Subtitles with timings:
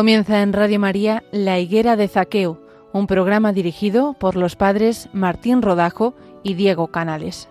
[0.00, 2.58] Comienza en Radio María La Higuera de Zaqueo,
[2.94, 7.50] un programa dirigido por los padres Martín Rodajo y Diego Canales.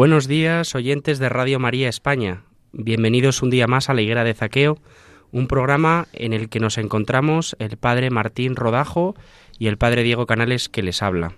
[0.00, 2.42] Buenos días, oyentes de Radio María España.
[2.72, 4.78] Bienvenidos un día más a la Higuera de Zaqueo,
[5.30, 9.14] un programa en el que nos encontramos el padre Martín Rodajo
[9.58, 11.34] y el padre Diego Canales que les habla.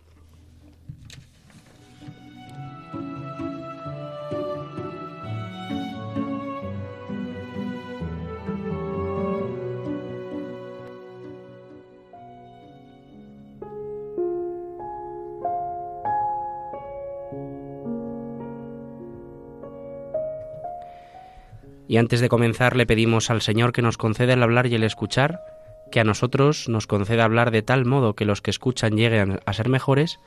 [21.93, 24.83] Y antes de comenzar le pedimos al Señor que nos conceda el hablar y el
[24.83, 25.43] escuchar,
[25.91, 29.53] que a nosotros nos conceda hablar de tal modo que los que escuchan lleguen a
[29.53, 30.19] ser mejores,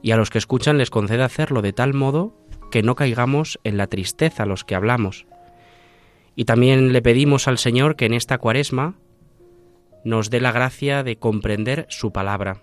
[0.00, 2.36] y a los que escuchan les conceda hacerlo de tal modo
[2.70, 5.26] que no caigamos en la tristeza los que hablamos.
[6.36, 8.94] Y también le pedimos al Señor que en esta cuaresma
[10.04, 12.62] nos dé la gracia de comprender su palabra.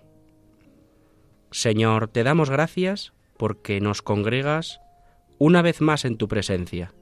[1.52, 4.80] Señor, te damos gracias porque nos congregas
[5.40, 6.94] una vez más en tu presencia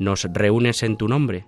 [0.00, 1.46] nos reúnes en tu nombre.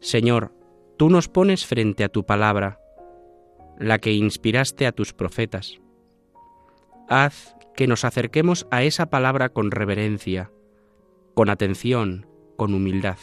[0.00, 0.54] Señor,
[0.96, 2.80] tú nos pones frente a tu palabra,
[3.78, 5.80] la que inspiraste a tus profetas.
[7.08, 10.52] Haz que nos acerquemos a esa palabra con reverencia,
[11.34, 13.18] con atención, con humildad.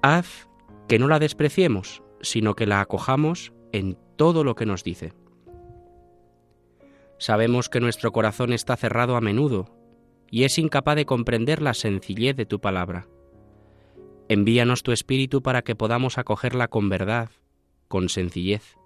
[0.00, 0.48] Haz
[0.86, 5.12] que no la despreciemos, sino que la acojamos en todo lo que nos dice.
[7.18, 9.81] Sabemos que nuestro corazón está cerrado a menudo
[10.32, 13.06] y es incapaz de comprender la sencillez de tu palabra.
[14.30, 17.28] Envíanos tu Espíritu para que podamos acogerla con verdad,
[17.86, 18.78] con sencillez,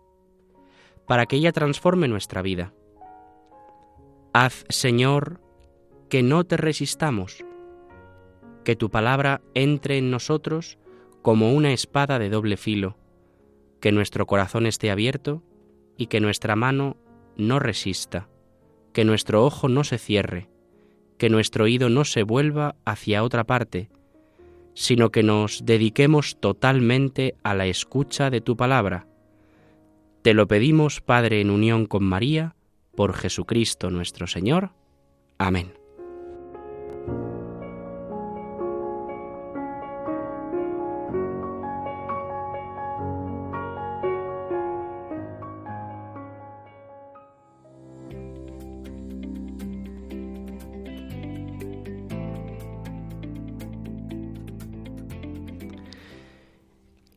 [1.06, 2.74] para que ella transforme nuestra vida.
[4.32, 5.40] Haz, Señor,
[6.10, 7.44] que no te resistamos,
[8.64, 10.78] que tu palabra entre en nosotros
[11.22, 12.96] como una espada de doble filo,
[13.80, 15.44] que nuestro corazón esté abierto
[15.96, 16.96] y que nuestra mano
[17.36, 18.28] no resista,
[18.92, 20.48] que nuestro ojo no se cierre,
[21.19, 23.88] que nuestro oído no se vuelva hacia otra parte,
[24.75, 29.06] sino que nos dediquemos totalmente a la escucha de tu palabra.
[30.22, 32.56] Te lo pedimos, Padre, en unión con María,
[32.94, 34.71] por Jesucristo nuestro Señor.
[35.38, 35.85] Amén.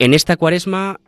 [0.02, 1.02] En esta cuaresma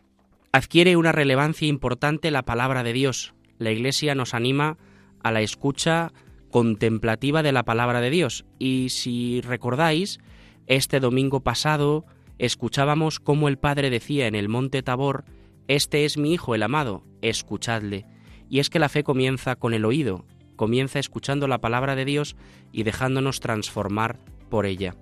[0.51, 3.33] adquiere una relevancia importante la palabra de Dios.
[3.57, 4.77] La Iglesia nos anima
[5.23, 6.11] a la escucha
[6.49, 8.43] contemplativa de la palabra de Dios.
[8.59, 10.19] Y si recordáis,
[10.67, 12.03] este domingo pasado
[12.37, 15.23] escuchábamos cómo el Padre decía en el monte Tabor,
[15.69, 18.05] Este es mi Hijo el amado, escuchadle.
[18.49, 20.25] Y es que la fe comienza con el oído,
[20.57, 22.35] comienza escuchando la palabra de Dios
[22.73, 24.19] y dejándonos transformar
[24.49, 24.97] por ella.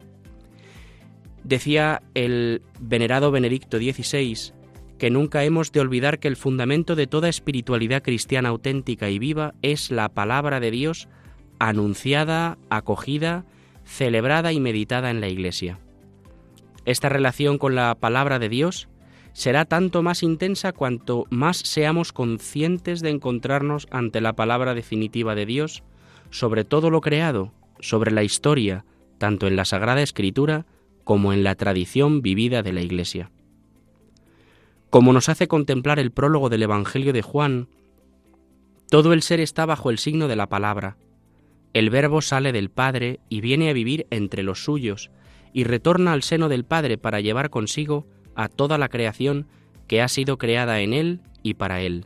[1.43, 4.53] Decía el venerado Benedicto XVI
[4.97, 9.53] que nunca hemos de olvidar que el fundamento de toda espiritualidad cristiana auténtica y viva
[9.61, 11.07] es la palabra de Dios
[11.57, 13.45] anunciada, acogida,
[13.85, 15.79] celebrada y meditada en la Iglesia.
[16.85, 18.89] Esta relación con la palabra de Dios
[19.31, 25.45] será tanto más intensa cuanto más seamos conscientes de encontrarnos ante la palabra definitiva de
[25.45, 25.83] Dios
[26.29, 28.85] sobre todo lo creado, sobre la historia,
[29.17, 30.65] tanto en la Sagrada Escritura
[31.09, 33.31] como en la tradición vivida de la Iglesia.
[34.91, 37.67] Como nos hace contemplar el prólogo del Evangelio de Juan,
[38.91, 40.97] todo el ser está bajo el signo de la palabra.
[41.73, 45.09] El Verbo sale del Padre y viene a vivir entre los suyos,
[45.51, 49.47] y retorna al seno del Padre para llevar consigo a toda la creación
[49.87, 52.05] que ha sido creada en Él y para Él.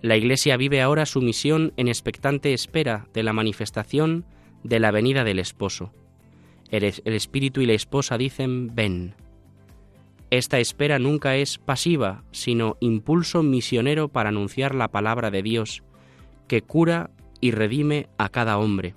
[0.00, 4.24] La Iglesia vive ahora su misión en expectante espera de la manifestación
[4.64, 5.92] de la venida del Esposo.
[6.72, 9.14] El, espíritu y la esposa dicen ven.
[10.30, 15.82] Esta espera nunca es pasiva, sino impulso misionero para anunciar la palabra de Dios,
[16.48, 17.10] que cura
[17.40, 18.94] y redime a cada hombre.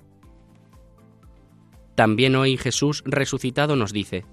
[1.94, 4.24] También hoy Jesús resucitado nos dice,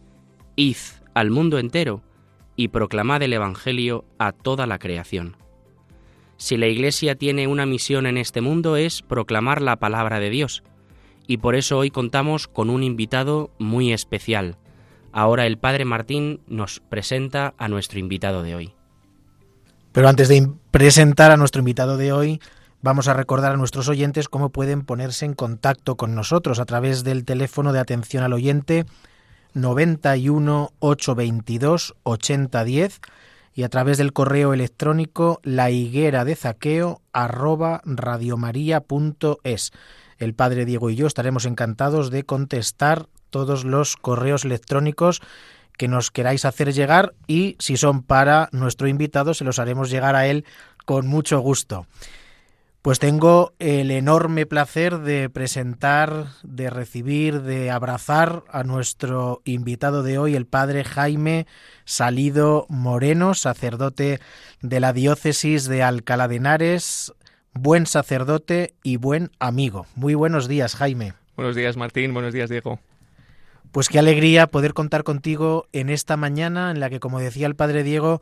[0.56, 0.78] Id
[1.14, 2.02] al mundo entero
[2.56, 5.36] y proclamad el Evangelio a toda la creación.
[6.38, 10.64] Si la Iglesia tiene una misión en este mundo es proclamar la palabra de Dios.
[11.28, 14.58] Y por eso hoy contamos con un invitado muy especial.
[15.12, 18.74] Ahora el Padre Martín nos presenta a nuestro invitado de hoy.
[19.92, 22.42] Pero antes de presentar a nuestro invitado de hoy,
[22.82, 27.04] vamos a recordar a nuestros oyentes cómo pueden ponerse en contacto con nosotros a través
[27.04, 28.86] del teléfono de atención al oyente
[29.54, 33.02] 91 822 8010
[33.54, 39.72] y a través del correo electrónico la higuera de zaqueo arroba radiomaria.es.
[40.18, 45.22] El padre Diego y yo estaremos encantados de contestar todos los correos electrónicos
[45.78, 50.16] que nos queráis hacer llegar y si son para nuestro invitado se los haremos llegar
[50.16, 50.46] a él
[50.86, 51.88] con mucho gusto.
[52.84, 60.18] Pues tengo el enorme placer de presentar, de recibir, de abrazar a nuestro invitado de
[60.18, 61.48] hoy, el padre Jaime
[61.86, 64.20] Salido Moreno, sacerdote
[64.62, 67.14] de la diócesis de Alcalá de Henares,
[67.54, 69.86] buen sacerdote y buen amigo.
[69.96, 71.14] Muy buenos días, Jaime.
[71.36, 72.14] Buenos días, Martín.
[72.14, 72.80] Buenos días, Diego.
[73.72, 77.56] Pues qué alegría poder contar contigo en esta mañana en la que, como decía el
[77.56, 78.22] padre Diego,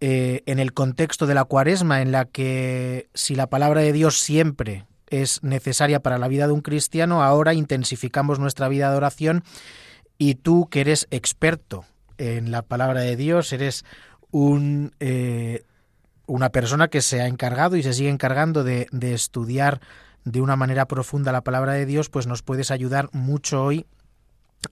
[0.00, 4.20] eh, en el contexto de la cuaresma, en la que si la palabra de Dios
[4.20, 9.42] siempre es necesaria para la vida de un cristiano, ahora intensificamos nuestra vida de oración
[10.16, 11.84] y tú que eres experto
[12.18, 13.84] en la palabra de Dios, eres
[14.30, 15.62] un, eh,
[16.28, 19.80] una persona que se ha encargado y se sigue encargando de, estudiar
[20.24, 23.86] de una manera profunda la palabra de Dios, pues nos puedes ayudar mucho hoy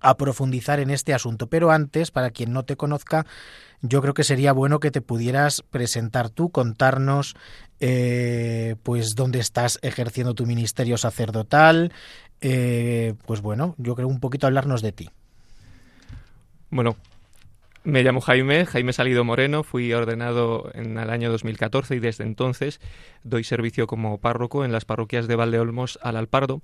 [0.01, 1.49] a profundizar en este asunto.
[1.49, 3.25] Pero antes, para quien no te conozca,
[3.81, 7.37] yo creo que sería bueno que te pudieras presentar tú, contarnos
[7.81, 11.93] eh, pues dónde estás ejerciendo tu ministerio sacerdotal,
[12.43, 15.11] eh, pues bueno, yo creo un poquito hablarnos de ti.
[16.71, 16.97] Bueno,
[17.87, 22.81] me llamo Jaime, Jaime Salido Moreno, fui ordenado en el año 2014 y desde entonces
[23.23, 26.63] doy servicio como párroco en las parroquias de Valdeolmos al Alpardo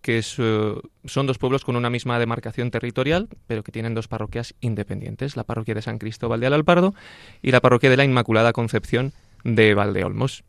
[0.00, 5.34] que son dos pueblos con una misma demarcación territorial, pero que tienen dos parroquias independientes,
[5.34, 6.94] la parroquia de San Cristóbal de Alalpardo
[7.40, 9.14] y la parroquia de la Inmaculada Concepción
[9.44, 10.44] de Valdeolmos.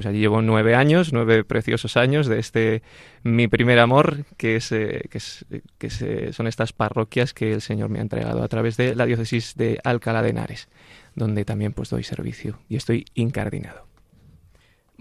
[0.00, 2.82] Pues allí llevo nueve años, nueve preciosos años de este
[3.22, 8.02] mi primer amor, que, es, eh, que, son estas parroquias que el Señor me ha
[8.02, 10.70] entregado a través de la diócesis de Alcalá de Henares,
[11.16, 13.89] donde también pues doy servicio y estoy incardinado.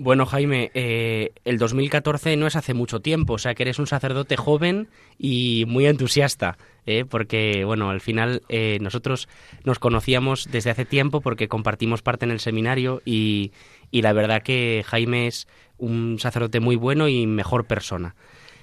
[0.01, 3.85] Bueno, Jaime, eh, el 2014 no es hace mucho tiempo, o sea que eres un
[3.85, 4.87] sacerdote joven
[5.17, 7.03] y muy entusiasta, ¿eh?
[7.03, 9.27] porque, bueno, al final eh, nosotros
[9.65, 13.51] nos conocíamos desde hace tiempo porque compartimos parte en el seminario y,
[13.91, 18.15] y la verdad que Jaime es un sacerdote muy bueno y mejor persona.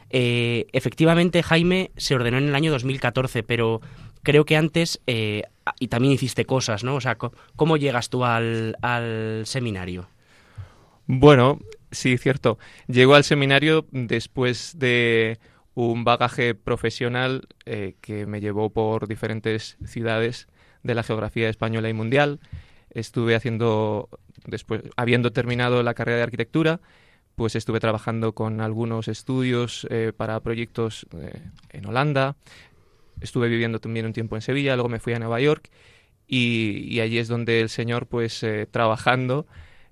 [0.08, 3.82] efectivamente, Jaime se ordenó en el año 2014, pero
[4.22, 6.94] creo que antes, y también hiciste cosas, ¿no?
[6.94, 7.18] O sea,
[7.56, 10.08] ¿cómo llegas tú al, al seminario?
[11.06, 11.60] Bueno,
[11.92, 12.58] sí, cierto.
[12.88, 15.38] Llegó al seminario después de
[15.74, 20.48] un bagaje profesional eh, que me llevó por diferentes ciudades
[20.82, 22.40] de la geografía española y mundial.
[22.90, 24.08] Estuve haciendo,
[24.46, 26.80] después, habiendo terminado la carrera de arquitectura,
[27.36, 32.36] pues estuve trabajando con algunos estudios eh, para proyectos eh, en Holanda.
[33.20, 35.70] Estuve viviendo también un tiempo en Sevilla, luego me fui a Nueva York
[36.26, 39.46] y, allí es donde el Señor, pues trabajando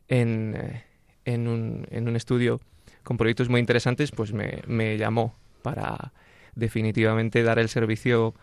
[0.09, 0.83] en
[1.25, 2.61] en un, en un estudio
[3.03, 6.13] con proyectos muy interesantes, pues me, me llamó para
[6.55, 8.35] definitivamente dar el servicio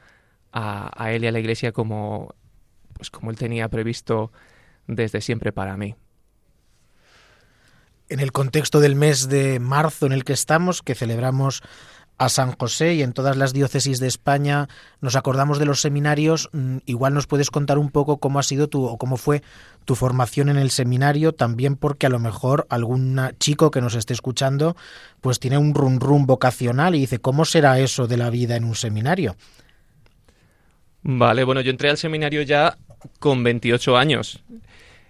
[0.51, 2.35] a, él y a la iglesia como,
[2.93, 4.31] pues como él tenía previsto
[4.87, 5.95] desde siempre para mí.
[8.09, 11.63] En el contexto del mes de marzo en el que estamos, que celebramos
[12.17, 14.69] a San José y en todas las diócesis de España
[15.01, 16.49] nos acordamos de los seminarios.
[16.51, 19.41] Mm, igual nos puedes contar un poco cómo ha sido tu o cómo fue
[19.85, 24.13] tu formación en el seminario, también porque a lo mejor algún chico que nos esté
[24.13, 24.75] escuchando
[25.19, 28.65] pues tiene un rum rum vocacional y dice, ¿cómo será eso de la vida en
[28.65, 29.35] un seminario?
[31.03, 32.77] Vale, bueno, yo entré al seminario ya
[33.19, 34.43] con 28 años.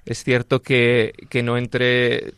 [0.06, 2.34] Es cierto que, que no entré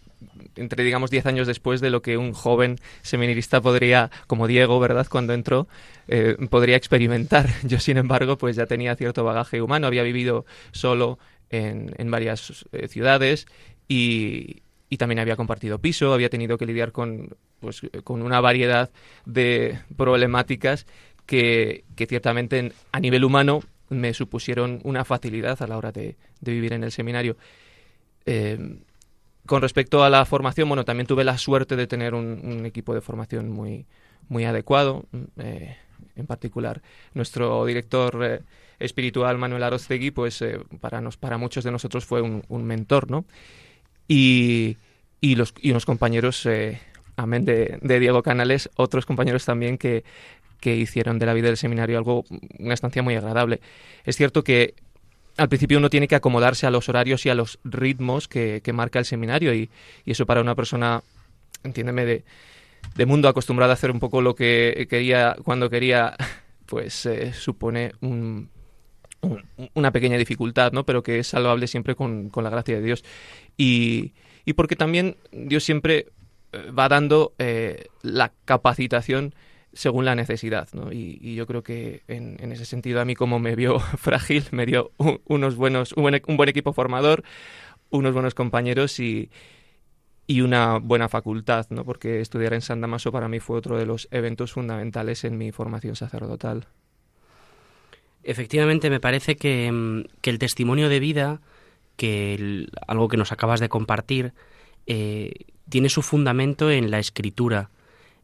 [0.56, 5.08] entre digamos 10 años después de lo que un joven seminarista podría, como Diego, ¿verdad?
[5.10, 5.68] Cuando entró,
[6.08, 7.48] eh, podría experimentar.
[7.64, 11.20] Yo, sin embargo, pues ya tenía cierto bagaje humano, había vivido solo
[11.50, 13.48] en, en varias eh, ciudades
[13.88, 18.92] y, y también había compartido piso, había tenido que lidiar con, pues, con una variedad
[19.26, 20.86] de problemáticas
[21.26, 26.52] que, que ciertamente a nivel humano me supusieron una facilidad a la hora de, de
[26.52, 27.38] vivir en el seminario.
[28.26, 28.58] Eh,
[29.46, 33.02] con respecto a la formación, bueno, también tuve la suerte de tener un, equipo de
[33.02, 33.86] formación muy,
[34.30, 35.06] muy adecuado.
[35.38, 35.76] Eh,
[36.16, 36.82] en particular,
[37.14, 38.42] nuestro director eh,
[38.80, 43.26] espiritual, Manuel Arostegui, pues eh, para, nos, para muchos de nosotros fue un, mentor, ¿no?
[44.08, 44.78] Y,
[45.20, 46.48] y, los, y unos compañeros,
[47.16, 50.04] amén de, Diego Canales, otros compañeros también que,
[50.60, 52.24] que hicieron de la vida del seminario algo,
[52.60, 53.60] una estancia muy agradable.
[54.06, 54.76] Es cierto que
[55.38, 59.00] al principio uno tiene que acomodarse a los horarios y a los ritmos que, marca
[59.00, 59.70] el seminario y,
[60.06, 61.02] eso para una persona,
[61.64, 62.24] entiéndeme, de,
[62.96, 66.16] de, mundo acostumbrada a hacer un poco lo que quería cuando quería,
[66.66, 67.94] pues eh, supone
[69.74, 70.86] una pequeña dificultad, ¿no?
[70.86, 73.04] Pero que es salvable siempre con, la gracia de Dios.
[73.58, 74.14] Y,
[74.46, 76.08] y, porque también Dios siempre
[76.52, 79.34] eh, va dando eh, la capacitación
[79.74, 80.92] según la necesidad, ¿no?
[80.92, 84.92] Y, yo creo que en, ese sentido a mí como me vio frágil, me dio
[85.26, 86.04] unos buenos, un
[86.38, 87.24] buen, equipo formador,
[87.90, 89.30] unos buenos compañeros y,
[90.28, 91.84] y una buena facultad, ¿no?
[91.86, 95.52] Porque estudiar en San Damaso para mí fue otro de los eventos fundamentales en mi
[95.52, 96.68] formación sacerdotal.
[98.24, 101.42] Efectivamente, me parece que, mm, el testimonio de vida,
[101.98, 104.34] que algo que nos acabas de compartir,
[104.88, 105.34] eh,
[105.70, 107.70] tiene su fundamento en la escritura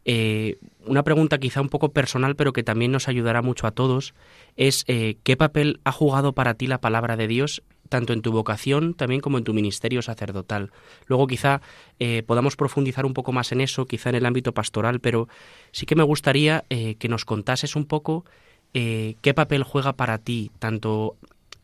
[0.06, 4.13] eh, una pregunta quizá un poco personal, pero que también nos ayudará mucho a todos,
[4.56, 8.32] es eh, ¿qué papel ha jugado para ti la palabra de Dios, tanto en tu
[8.32, 10.72] vocación también como en tu ministerio sacerdotal?
[11.08, 11.62] Luego quizá
[12.00, 15.27] eh, podamos profundizar un poco más en eso, quizá en el ámbito pastoral, pero
[15.72, 18.25] sí que me gustaría que nos contases un poco
[18.72, 21.18] qué papel juega para ti, tanto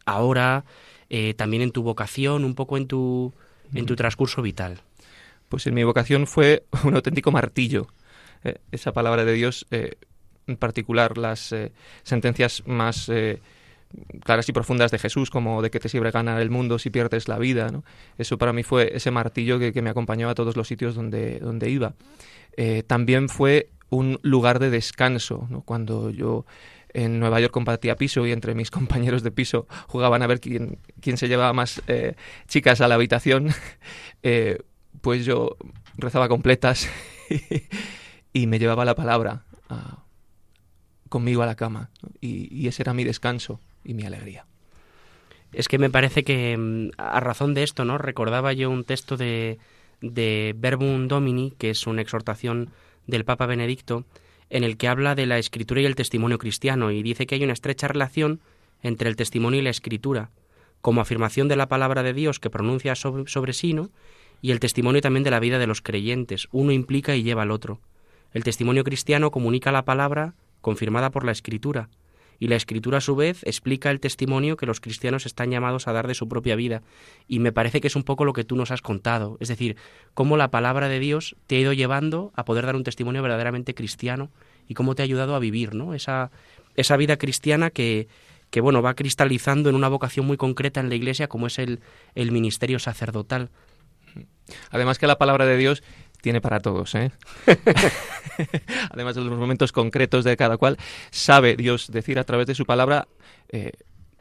[0.05, 0.65] ahora,
[1.35, 3.33] también en tu vocación, un poco en tu,
[3.73, 4.81] en tu transcurso vital.
[5.49, 7.87] Pues en mi vocación fue un auténtico martillo
[8.45, 9.95] eh, esa palabra de Dios, eh,
[10.45, 11.71] en particular las eh,
[12.03, 13.11] sentencias más
[14.23, 17.27] claras y profundas de Jesús, como de que te sirve ganar el mundo si pierdes
[17.27, 17.71] la vida.
[18.19, 21.69] Eso para mí fue ese martillo que, me acompañaba a todos los sitios donde, donde
[21.71, 21.95] iba.
[22.85, 26.45] también fue un lugar de descanso, cuando yo
[26.93, 30.77] en Nueva York compartía piso y entre mis compañeros de piso jugaban a ver quién,
[31.01, 31.81] quién se llevaba más
[32.47, 33.49] chicas a la habitación,
[35.01, 35.57] pues yo
[35.97, 36.89] rezaba completas
[38.35, 39.45] y me llevaba la palabra
[41.07, 41.89] conmigo a la cama.
[42.19, 44.45] Y, ese era mi descanso y mi alegría.
[45.53, 47.97] Es que me parece que mm, a razón de esto, ¿no?
[47.97, 49.57] Recordaba yo un texto de,
[50.01, 52.71] de Verbum Domini, que es una exhortación
[53.07, 54.03] del Papa Benedicto,
[54.49, 57.43] en el que habla de la escritura y el testimonio cristiano y dice que hay
[57.45, 58.41] una estrecha relación
[58.83, 60.29] entre el testimonio y la escritura,
[60.81, 63.91] como afirmación de la palabra de Dios que pronuncia sobre, sobre sí, ¿no?
[64.41, 66.49] y el testimonio también de la vida de los creyentes.
[66.51, 67.79] Uno implica y lleva al otro.
[68.35, 71.87] El testimonio cristiano comunica la palabra confirmada por la Escritura,
[72.37, 75.93] y la Escritura a su vez explica el testimonio que los cristianos están llamados a
[75.93, 76.81] dar de su propia vida.
[77.29, 79.77] Y me parece que es un poco lo que tú nos has contado, es decir,
[80.13, 83.73] cómo la palabra de Dios te ha ido llevando a poder dar un testimonio verdaderamente
[83.73, 84.31] cristiano
[84.67, 85.93] y cómo te ha ayudado a vivir, ¿no?
[85.93, 86.29] Esa,
[86.75, 88.09] esa vida cristiana que,
[88.49, 91.79] que bueno, va cristalizando en una vocación muy concreta en la Iglesia como es el,
[92.15, 93.49] el ministerio sacerdotal.
[94.71, 95.83] Además que la palabra de Dios
[96.25, 96.95] tiene para todos.
[96.95, 97.11] ¿eh?
[98.89, 100.75] Además de los momentos concretos de cada cual,
[101.11, 103.07] sabe Dios decir a través de su palabra
[103.49, 103.73] eh,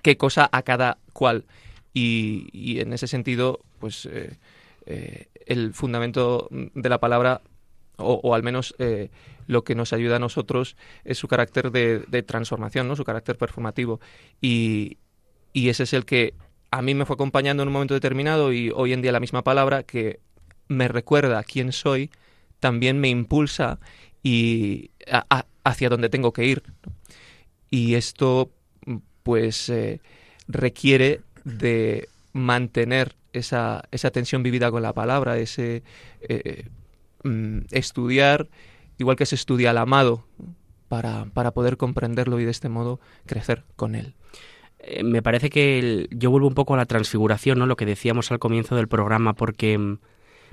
[0.02, 1.46] qué cosa a cada cual.
[1.94, 4.36] Y, en ese sentido, pues eh,
[4.84, 7.40] eh, el fundamento de la palabra,
[7.96, 8.74] o, al menos
[9.46, 12.96] lo que nos ayuda a nosotros, es su carácter de, transformación, ¿no?
[12.96, 13.98] su carácter performativo.
[14.42, 14.98] Y,
[15.54, 16.34] y ese es el que
[16.70, 19.42] a mí me fue acompañando en un momento determinado y hoy en día la misma
[19.42, 20.20] palabra que
[20.68, 22.10] me recuerda quién soy,
[22.60, 23.78] también me impulsa
[24.22, 24.90] y
[25.64, 26.62] hacia dónde tengo que ir.
[27.70, 28.50] Y esto,
[29.22, 30.00] pues, eh,
[30.48, 35.82] requiere de mantener esa, esa, tensión vivida con la palabra, ese
[36.22, 36.68] eh,
[37.24, 38.48] mm, estudiar,
[38.98, 40.24] igual que se estudia al amado,
[40.88, 44.14] para, para, poder comprenderlo y de este modo crecer con él.
[44.78, 47.66] Eh, me parece que yo vuelvo un poco a la transfiguración, ¿no?
[47.66, 49.98] Lo que decíamos al comienzo del programa, porque mm,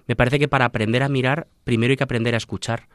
[0.08, 2.88] me parece que para aprender a mirar, primero hay que aprender a escuchar.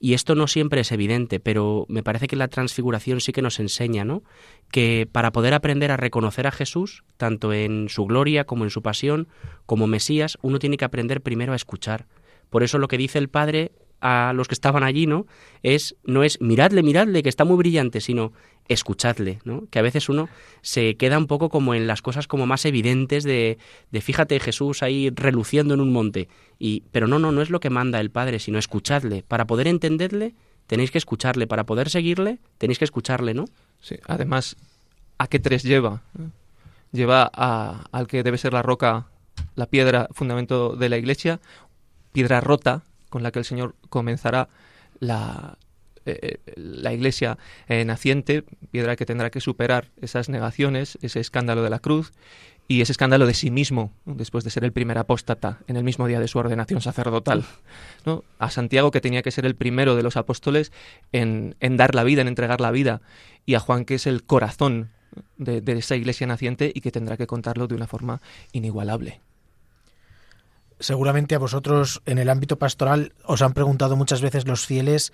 [0.00, 3.58] Y esto no siempre es evidente, pero me parece que la transfiguración sí que nos
[3.58, 4.22] enseña, ¿no?
[4.70, 8.80] Que para poder aprender a reconocer a Jesús, tanto en su gloria como en su
[8.80, 9.26] pasión,
[9.66, 12.06] como Mesías, uno tiene que aprender primero a escuchar.
[12.48, 15.26] Por eso lo que dice el Padre a los que estaban allí, ¿no?
[15.62, 18.32] Es, no es miradle, miradle, que está muy brillante, sino
[18.68, 19.66] escuchadle, ¿no?
[19.70, 20.28] Que a veces uno
[20.60, 23.58] se queda un poco como en las cosas como más evidentes de,
[23.90, 26.28] de fíjate Jesús ahí reluciendo en un monte.
[26.58, 29.24] Y, pero no, no, no es lo que manda el Padre, sino escuchadle.
[29.26, 30.34] Para poder entenderle,
[30.66, 31.46] tenéis que escucharle.
[31.46, 33.46] Para poder seguirle, tenéis que escucharle, ¿no?
[33.80, 34.56] Sí, además,
[35.16, 36.02] ¿a qué tres lleva?
[36.92, 39.06] Lleva a, al que debe ser la roca,
[39.56, 41.40] la piedra, fundamento de la iglesia,
[42.12, 44.48] piedra rota, con la que el Señor comenzará
[45.00, 45.58] la,
[46.06, 47.38] eh, la iglesia
[47.68, 52.12] eh, naciente, piedra que tendrá que superar esas negaciones, ese escándalo de la cruz,
[52.66, 56.06] y ese escándalo de sí mismo, después de ser el primer apóstata en el mismo
[56.06, 57.44] día de su ordenación sacerdotal.
[58.04, 58.24] ¿no?
[58.38, 60.70] A Santiago, que tenía que ser el primero de los apóstoles
[61.12, 63.00] en, dar la vida, en entregar la vida,
[63.46, 64.90] y a Juan, que es el corazón
[65.38, 68.20] de, de esa iglesia naciente y que tendrá que contarlo de una forma
[68.52, 69.20] inigualable.
[70.80, 75.12] Seguramente a vosotros en el ámbito pastoral os han preguntado muchas veces los fieles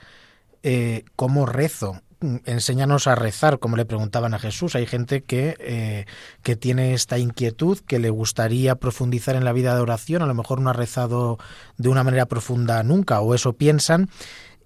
[0.62, 2.00] eh, cómo rezo.
[2.46, 4.74] Enséñanos a rezar, como le preguntaban a Jesús.
[4.76, 6.06] Hay gente que, eh,
[6.42, 10.32] que tiene esta inquietud, que le gustaría profundizar en la vida de oración, a lo
[10.32, 11.38] mejor no ha rezado
[11.76, 14.08] de una manera profunda nunca, o eso piensan.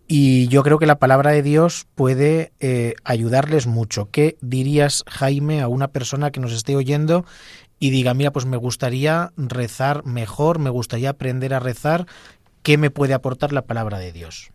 [0.07, 4.09] Y yo creo que la palabra de Dios puede eh, ayudarles mucho.
[4.11, 7.26] ¿Qué dirías, Jaime, a una persona que nos esté oyendo
[7.78, 12.06] y diga, mira, pues me gustaría rezar mejor, me gustaría aprender a rezar?
[12.62, 14.50] ¿Qué me puede aportar la palabra de Dios?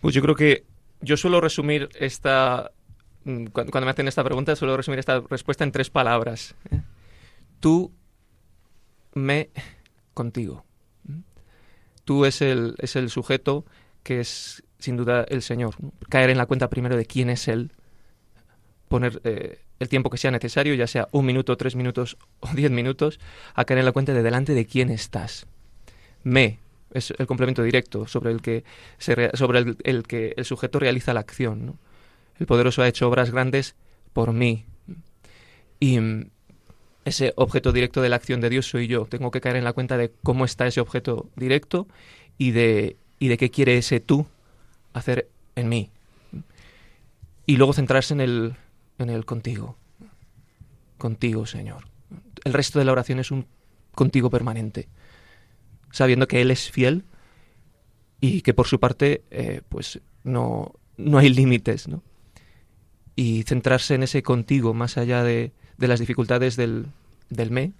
[0.00, 0.64] Pues yo creo que
[1.00, 2.70] yo suelo resumir esta...
[3.24, 6.54] Mm, cuando me hacen esta pregunta, suelo resumir esta respuesta en tres palabras.
[6.70, 6.80] ¿eh?
[7.60, 7.92] Tú,
[9.14, 9.50] me,
[10.14, 10.64] contigo.
[12.04, 13.64] Tú es el, es el sujeto
[14.02, 15.74] que es sin duda el Señor.
[16.08, 17.72] Caer en la cuenta primero de quién es Él,
[18.88, 22.70] poner eh, el tiempo que sea necesario, ya sea un minuto, tres minutos o diez
[22.70, 23.20] minutos,
[23.54, 25.46] a caer en la cuenta de delante de quién estás.
[26.24, 26.58] Me,
[26.92, 28.64] es el complemento directo sobre el que,
[28.98, 31.78] sobre el, que el sujeto realiza la acción.
[32.38, 33.74] El poderoso ha hecho obras grandes
[34.12, 34.64] por mí.
[35.80, 36.30] Y mm,
[37.04, 39.06] ese objeto directo de la acción de Dios soy yo.
[39.06, 41.86] Tengo que caer en la cuenta de cómo está ese objeto directo
[42.36, 44.26] y de, y de qué quiere ese tú
[44.92, 45.90] hacer en mí.
[47.46, 48.54] Y luego centrarse en el,
[48.98, 49.76] en el contigo.
[50.96, 51.88] Contigo, Señor.
[52.44, 53.46] El resto de la oración es un
[53.94, 54.88] contigo permanente
[55.90, 57.04] sabiendo que Él es fiel
[58.20, 62.02] y que por su parte eh, pues no, no hay límites, ¿no?
[63.16, 66.86] Y centrarse en ese contigo más allá de, de las dificultades del,
[67.30, 67.72] del me,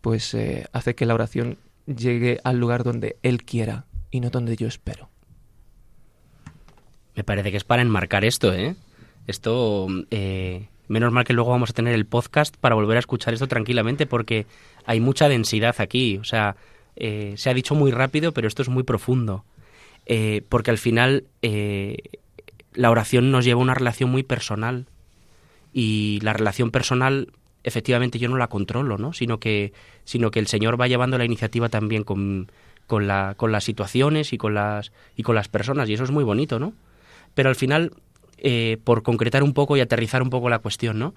[0.00, 4.56] pues eh, hace que la oración llegue al lugar donde Él quiera y no donde
[4.56, 5.08] yo espero.
[7.14, 8.74] Me parece que es para enmarcar esto, ¿eh?
[9.26, 13.32] Esto, eh, menos mal que luego vamos a tener el podcast para volver a escuchar
[13.32, 14.46] esto tranquilamente porque
[14.84, 16.18] hay mucha densidad aquí.
[16.18, 16.56] O sea,
[16.96, 19.44] eh, se ha dicho muy rápido, pero esto es muy profundo.
[20.06, 21.24] Eh, porque al final
[22.74, 24.86] la oración nos lleva a una relación muy personal.
[25.72, 27.32] Y la relación personal,
[27.64, 29.12] efectivamente, yo no la controlo, ¿no?
[29.12, 29.72] Sino que,
[30.04, 32.52] sino que el Señor va llevando la iniciativa también con,
[32.86, 35.88] con, la, con las situaciones y con las, y con las personas.
[35.88, 36.74] Y eso es muy bonito, ¿no?
[37.34, 37.92] Pero al final,
[38.84, 41.14] por concretar un poco y aterrizar un poco la cuestión, ¿no?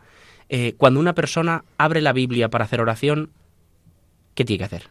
[0.78, 3.32] cuando una persona abre la Biblia para hacer oración,
[4.34, 4.84] ¿qué tiene que hacer?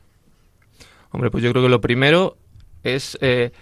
[1.11, 2.37] Hombre, pues yo creo que lo primero
[2.83, 3.53] es eh,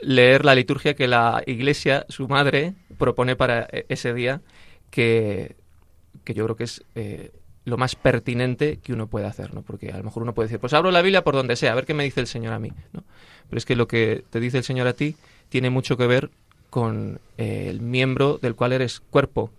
[0.00, 4.40] leer la liturgia que la Iglesia, su madre, propone para ese día,
[4.90, 5.56] que,
[6.24, 7.32] que yo creo que es eh,
[7.64, 9.62] lo más pertinente que uno puede hacer, ¿no?
[9.62, 11.74] Porque a lo mejor uno puede decir, pues abro la Biblia por donde sea, a
[11.74, 13.04] ver qué me dice el Señor a mí, ¿no?
[13.48, 15.16] Pero es que lo que te dice el Señor a ti
[15.48, 16.30] tiene mucho que ver
[16.74, 19.52] con eh, el miembro del cual eres cuerpo,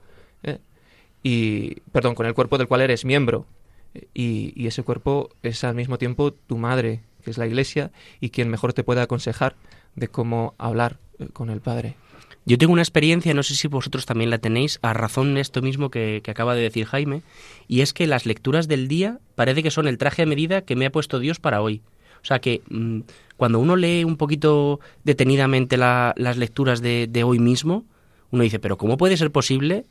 [1.24, 3.46] y perdón, con el cuerpo del cual eres miembro,
[4.14, 8.32] y, y, ese cuerpo es al mismo tiempo tu madre, que es la Iglesia, y
[8.32, 9.56] quien mejor te puede aconsejar
[9.96, 11.96] de cómo hablar eh, con el Padre.
[12.46, 15.62] Yo tengo una experiencia, no sé si vosotros también la tenéis, a razón de esto
[15.62, 17.22] mismo que, acaba de decir Jaime,
[17.70, 20.76] y es que las lecturas del día parece que son el traje a medida que
[20.76, 21.82] me ha puesto Dios para hoy.
[22.22, 23.02] O sea que mm,
[23.38, 27.86] cuando uno lee un poquito detenidamente las lecturas de, hoy mismo,
[28.32, 29.86] uno dice, pero ¿cómo puede ser posible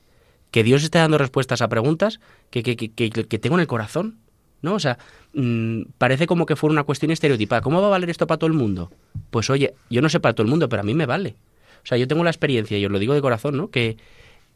[0.50, 4.18] que Dios esté dando respuestas a preguntas que, que, que tengo en el corazón?
[4.64, 4.74] ¿no?
[4.74, 4.98] O sea,
[5.34, 7.60] mm, parece como que fuera una cuestión estereotipada.
[7.60, 8.90] ¿Cómo va a valer esto para todo el mundo?
[9.30, 11.37] Pues oye, yo no sé para todo el mundo, pero a mí me vale.
[11.84, 13.70] O sea, yo tengo la experiencia, y os lo digo de corazón, ¿no?
[13.70, 13.98] Que,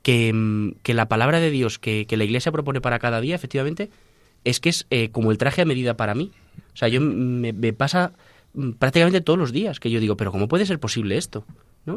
[0.02, 3.90] que, mm, la palabra de Dios que, la Iglesia propone para cada día, efectivamente,
[4.44, 6.32] es que es eh, como el traje a medida para mí.
[6.78, 8.12] O sea, yo me, me pasa
[8.54, 11.44] mm, prácticamente todos los días que yo digo, pero ¿cómo puede ser posible esto?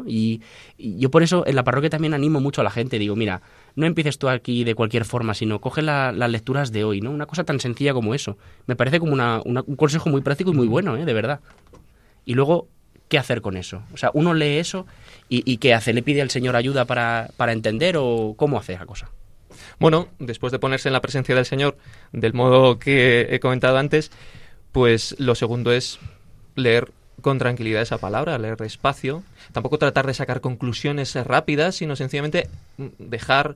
[0.06, 0.40] Y,
[0.78, 3.42] yo por eso en la parroquia también animo mucho a la gente, digo, mira,
[3.76, 7.10] no empieces tú aquí de cualquier forma, sino coge las lecturas de hoy, ¿no?
[7.10, 8.36] Una cosa tan sencilla como eso.
[8.66, 11.04] Me parece como un consejo muy práctico y muy bueno, ¿eh?
[11.04, 11.40] De verdad.
[12.24, 12.66] Y luego,
[13.08, 13.82] ¿qué hacer con eso?
[13.92, 14.86] O sea, uno lee eso
[15.28, 15.92] y, ¿qué hace?
[15.92, 19.10] ¿Le pide al Señor ayuda para, para entender o cómo hace esa cosa?
[19.78, 21.76] Bueno, después de ponerse en la presencia del Señor
[22.12, 24.10] del modo que he comentado antes,
[24.72, 25.98] pues lo segundo es
[26.56, 32.48] leer con tranquilidad esa palabra, leer despacio, tampoco tratar de sacar conclusiones rápidas, sino sencillamente
[32.98, 33.54] dejar,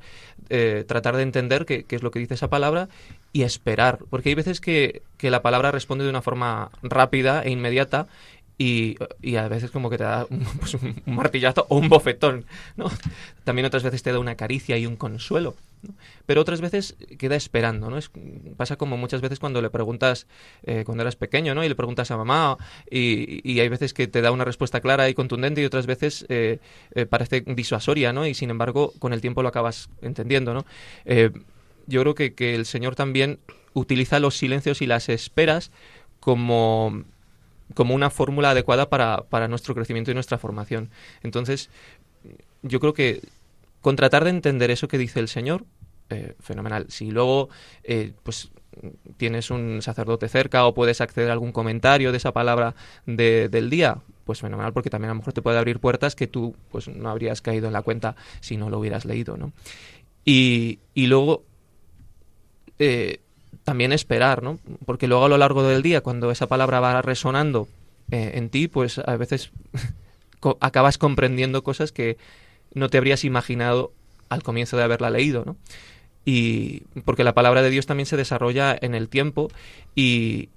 [0.51, 2.89] eh, tratar de entender qué, es lo que dice esa palabra
[3.33, 8.07] y esperar, porque hay veces que, la palabra responde de una forma rápida e inmediata
[8.59, 8.97] y,
[9.37, 10.27] a veces como que te da
[10.61, 12.91] pues, un, martillazo o un bofetón, ¿no?
[13.45, 15.55] También otras veces te da una caricia y un consuelo,
[16.25, 17.99] pero otras veces queda esperando, ¿no?
[17.99, 18.11] Es,
[18.57, 20.27] pasa como muchas veces cuando le preguntas,
[20.63, 21.65] eh, cuando eras pequeño, ¿no?
[21.65, 22.57] Y le preguntas a mamá
[22.91, 26.59] y, hay veces que te da una respuesta clara y contundente y otras veces eh,
[26.95, 28.27] eh, parece disuasoria, ¿no?
[28.27, 30.65] Y sin embargo con el tiempo lo acabas entendiendo, ¿no?
[31.89, 33.39] yo creo que, que el Señor también
[33.73, 35.71] utiliza los silencios y las esperas
[36.19, 37.05] como
[37.75, 40.91] como una fórmula adecuada para, para nuestro crecimiento y nuestra formación.
[41.23, 41.71] Entonces,
[42.63, 43.23] yo creo que
[43.81, 45.65] con tratar de entender eso que dice el Señor,
[46.09, 46.87] eh, fenomenal.
[46.89, 47.49] Si luego,
[47.83, 48.51] eh, pues
[49.17, 52.75] tienes un sacerdote cerca o puedes acceder a algún comentario de esa palabra
[53.07, 56.55] del día, pues fenomenal, porque también a lo mejor te puede abrir puertas que tú
[56.71, 59.53] pues no habrías caído en la cuenta si no lo hubieras leído, ¿no?
[60.25, 61.45] Y, y luego
[62.79, 63.21] eh,
[63.67, 64.61] también esperar, ¿no?
[64.87, 67.67] Porque luego a lo largo del día, cuando esa palabra va resonando
[68.13, 69.51] eh, en ti, pues a veces
[70.61, 72.17] acabas comprendiendo cosas que
[72.75, 73.91] no te habrías imaginado
[74.29, 75.57] al comienzo de haberla leído, ¿no?
[76.25, 79.49] Y porque la palabra de Dios también se desarrolla en el tiempo
[79.97, 80.49] y,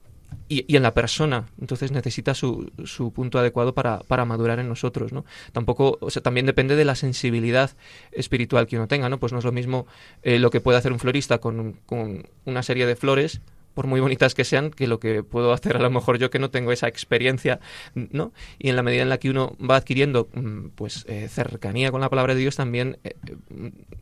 [0.48, 1.46] y, en la persona.
[1.60, 5.26] Entonces necesita su, su punto adecuado para, para, madurar en nosotros, ¿no?
[5.52, 7.72] Tampoco, o sea, también depende de la sensibilidad
[8.12, 9.20] espiritual que uno tenga, ¿no?
[9.20, 9.88] Pues no es lo mismo
[10.24, 13.42] eh, lo que puede hacer un florista con, con una serie de flores
[13.74, 16.40] por muy bonitas que sean, que lo que puedo hacer a lo mejor yo que
[16.40, 17.62] no tengo esa experiencia,
[17.94, 18.34] ¿no?
[18.58, 22.02] Y en la medida en la que uno va adquiriendo, mm, pues, eh, cercanía con
[22.02, 23.16] la palabra de Dios, también eh,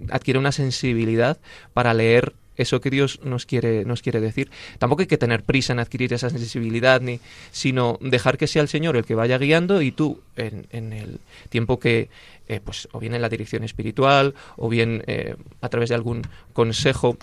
[0.10, 1.38] adquiere una sensibilidad
[1.74, 4.50] para leer eso que Dios nos quiere, nos quiere decir.
[4.80, 7.20] Tampoco hay que tener prisa en adquirir esa sensibilidad, ni,
[7.52, 11.20] sino dejar que sea el Señor el que vaya guiando y tú, en, en el
[11.50, 12.10] tiempo que,
[12.48, 16.22] eh, pues, o bien en la dirección espiritual, o bien eh, a través de algún
[16.54, 17.18] consejo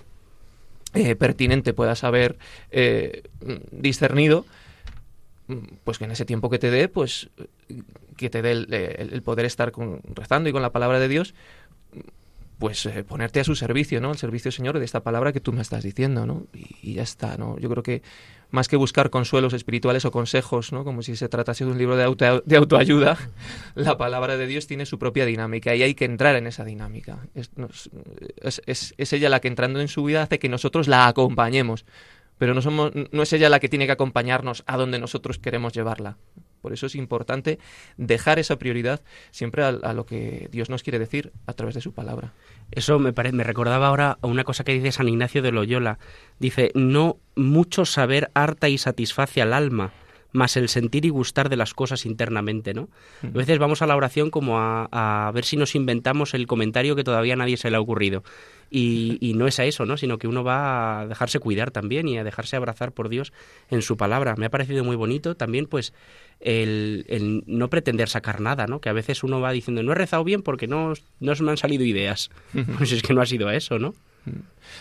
[0.92, 2.36] eh, pertinente puedas haber
[3.72, 4.46] discernido,
[5.82, 7.30] pues que en ese tiempo que te dé, pues
[8.16, 11.34] que te dé el, poder estar con, rezando y con la palabra de Dios,
[12.64, 14.08] pues eh, ponerte a su servicio, ¿no?
[14.08, 16.46] Al servicio, Señor, de esta palabra que tú me estás diciendo, ¿no?
[16.54, 17.58] Y, ya está, ¿no?
[17.58, 18.00] Yo creo que
[18.48, 20.82] más que buscar consuelos espirituales o consejos, ¿no?
[20.82, 23.18] Como si se tratase de un libro de, auto, de autoayuda,
[23.74, 27.18] la palabra de Dios tiene su propia dinámica y hay que entrar en esa dinámica.
[27.34, 27.50] Es,
[28.64, 31.84] es, es ella la que entrando en su vida hace que nosotros la acompañemos,
[32.38, 35.74] pero no, somos, no es ella la que tiene que acompañarnos a donde nosotros queremos
[35.74, 36.16] llevarla.
[36.64, 37.58] Por eso es importante
[37.98, 41.92] dejar esa prioridad siempre a, lo que Dios nos quiere decir a través de su
[41.92, 42.32] palabra.
[42.74, 45.98] Eso me, me recordaba ahora a una cosa que dice San Ignacio de Loyola.
[46.38, 49.92] Dice, no mucho saber harta y satisface al alma,
[50.32, 52.88] más el sentir y gustar de las cosas internamente, ¿no?
[53.22, 56.96] A veces vamos a la oración como a, a, ver si nos inventamos el comentario
[56.96, 58.24] que todavía a nadie se le ha ocurrido.
[58.70, 59.96] Y, no es a eso, ¿no?
[59.96, 63.32] Sino que uno va a dejarse cuidar también y a dejarse abrazar por Dios
[63.70, 64.34] en su palabra.
[64.36, 65.92] Me ha parecido muy bonito también, pues,
[66.40, 68.80] el, no pretender sacar nada, ¿no?
[68.80, 71.56] Que a veces uno va diciendo, no he rezado bien porque no, no me han
[71.56, 72.30] salido ideas.
[72.78, 73.94] Pues es que no ha sido eso, ¿no?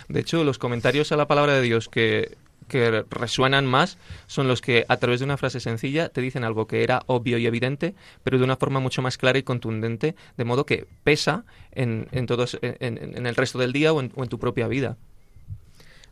[0.07, 2.37] De hecho, los comentarios a la palabra de Dios que,
[2.67, 6.67] que resuenan más son los que a través de una frase sencilla te dicen algo
[6.67, 10.45] que era obvio y evidente, pero de una forma mucho más clara y contundente, de
[10.45, 14.67] modo que pesa en, en, todos, en, el resto del día o en, tu propia
[14.67, 14.97] vida.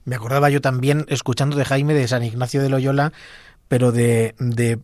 [0.06, 3.14] Me acordaba yo también, escuchando de Jaime de San Ignacio de Loyola,
[3.68, 4.80] pero de, de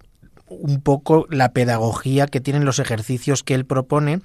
[0.47, 4.21] un poco la pedagogía que tienen los ejercicios que él propone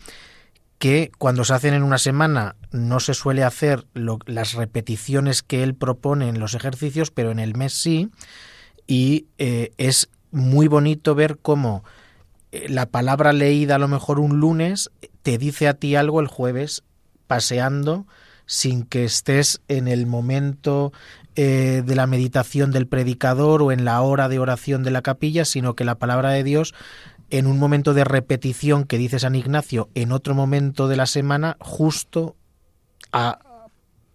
[0.78, 5.76] que cuando se hacen en una semana no se suele hacer las repeticiones que él
[5.76, 8.10] propone en los ejercicios, pero en el mes sí,
[8.88, 11.84] y eh, es muy bonito ver cómo
[12.50, 14.90] eh, la palabra leída a lo mejor un lunes
[15.22, 16.82] te dice a ti algo el jueves
[17.28, 18.06] paseando
[18.46, 20.92] sin que estés en el momento
[21.36, 25.44] eh, de la meditación del predicador o en la hora de oración de la capilla,
[25.44, 26.74] sino que la palabra de Dios
[27.30, 31.56] en un momento de repetición que dice San Ignacio, en otro momento de la semana,
[31.60, 32.36] justo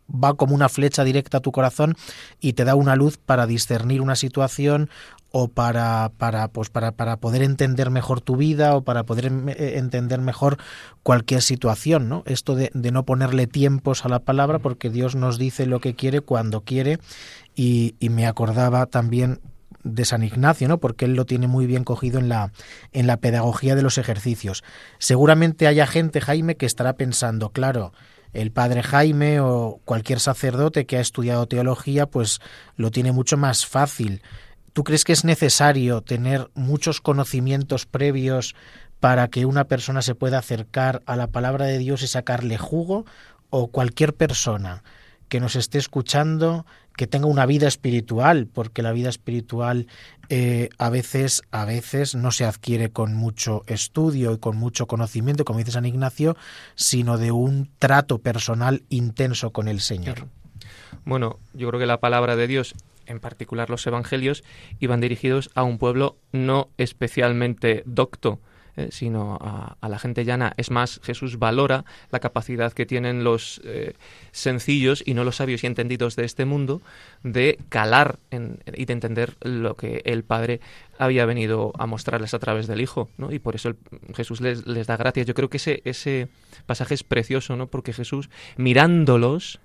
[0.10, 1.96] va como una flecha directa a tu corazón
[2.39, 4.89] y te da una luz para discernir una situación
[5.32, 9.78] o para, para, pues para, para poder entender mejor tu vida o para poder eh,
[9.78, 10.58] entender mejor
[11.04, 12.24] cualquier situación, ¿no?
[12.26, 15.96] Esto de, de no ponerle tiempos a la palabra porque Dios nos dice lo que
[15.96, 17.00] quiere cuando quiere
[17.56, 19.41] y, y me acordaba también
[19.84, 20.80] de San Ignacio, ¿no?
[20.80, 22.52] Porque él lo tiene muy bien cogido en la,
[22.91, 24.63] en la pedagogía de los ejercicios.
[24.98, 27.93] Seguramente haya gente, Jaime, que estará pensando, claro,
[28.34, 32.40] el padre Jaime o cualquier sacerdote que ha estudiado teología, pues
[32.76, 34.22] lo tiene mucho más fácil.
[34.74, 38.56] ¿Tú crees que es necesario tener muchos conocimientos previos
[39.00, 43.06] para que una persona se pueda acercar a la palabra de Dios y sacarle jugo?
[43.50, 44.84] ¿O cualquier persona
[45.30, 46.66] que nos esté escuchando
[46.98, 49.88] que tenga una vida espiritual, porque la vida espiritual
[50.30, 55.46] eh, a veces, a veces no se adquiere con mucho estudio y con mucho conocimiento,
[55.46, 56.36] como dice San Ignacio,
[56.76, 60.28] sino de un trato personal intenso con el Señor.
[61.06, 62.74] Bueno, yo creo que la palabra de Dios,
[63.06, 64.44] en particular los evangelios,
[64.80, 68.42] iban dirigidos a un pueblo no especialmente docto,
[68.78, 70.54] eh, sino a, la gente llana.
[70.58, 73.94] Es más, Jesús valora la capacidad que tienen los eh,
[74.32, 76.84] sencillos y no los sabios y entendidos de este mundo
[77.24, 80.62] de calar y de entender lo que el Padre
[81.00, 83.32] había venido a mostrarles a través del Hijo, ¿no?
[83.32, 83.74] Y por eso
[84.16, 85.26] Jesús les, les, da gracias.
[85.26, 86.28] Yo creo que ese, ese
[86.68, 87.68] pasaje es precioso, ¿no?
[87.68, 89.60] Porque Jesús, mirándolos,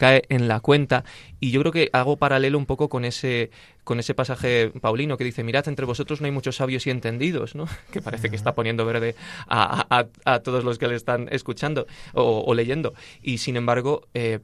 [0.00, 1.04] cae en la cuenta.
[1.40, 3.50] Y yo creo que hago paralelo un poco con ese,
[3.84, 7.54] con ese pasaje paulino que dice, mirad, entre vosotros no hay muchos sabios y entendidos,
[7.54, 7.66] ¿no?
[7.92, 9.14] que parece que está poniendo verde
[9.46, 12.94] a, a, todos los que le están escuchando o, leyendo.
[13.20, 14.38] Y sin embargo, eh,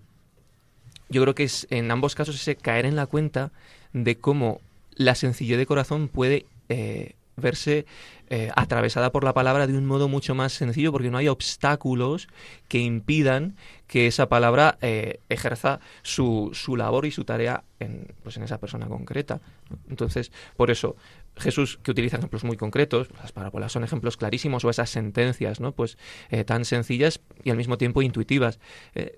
[1.09, 3.51] yo creo que es en ambos casos ese caer en la cuenta
[3.95, 4.61] de cómo
[4.95, 7.87] la sencillez de corazón puede eh, verse
[8.29, 12.29] eh, atravesada por la palabra de un modo mucho más sencillo, porque no hay obstáculos
[12.69, 18.37] que impidan que esa palabra eh, ejerza su, su, labor y su tarea en, pues
[18.37, 19.41] en esa persona concreta.
[19.89, 20.97] Entonces, por eso,
[21.37, 25.73] Jesús, que utiliza ejemplos muy concretos, las parábolas son ejemplos clarísimos, o esas sentencias, ¿no?
[25.73, 25.99] Pues
[26.31, 28.59] eh, tan sencillas y al mismo tiempo intuitivas.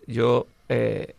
[0.06, 0.48] yo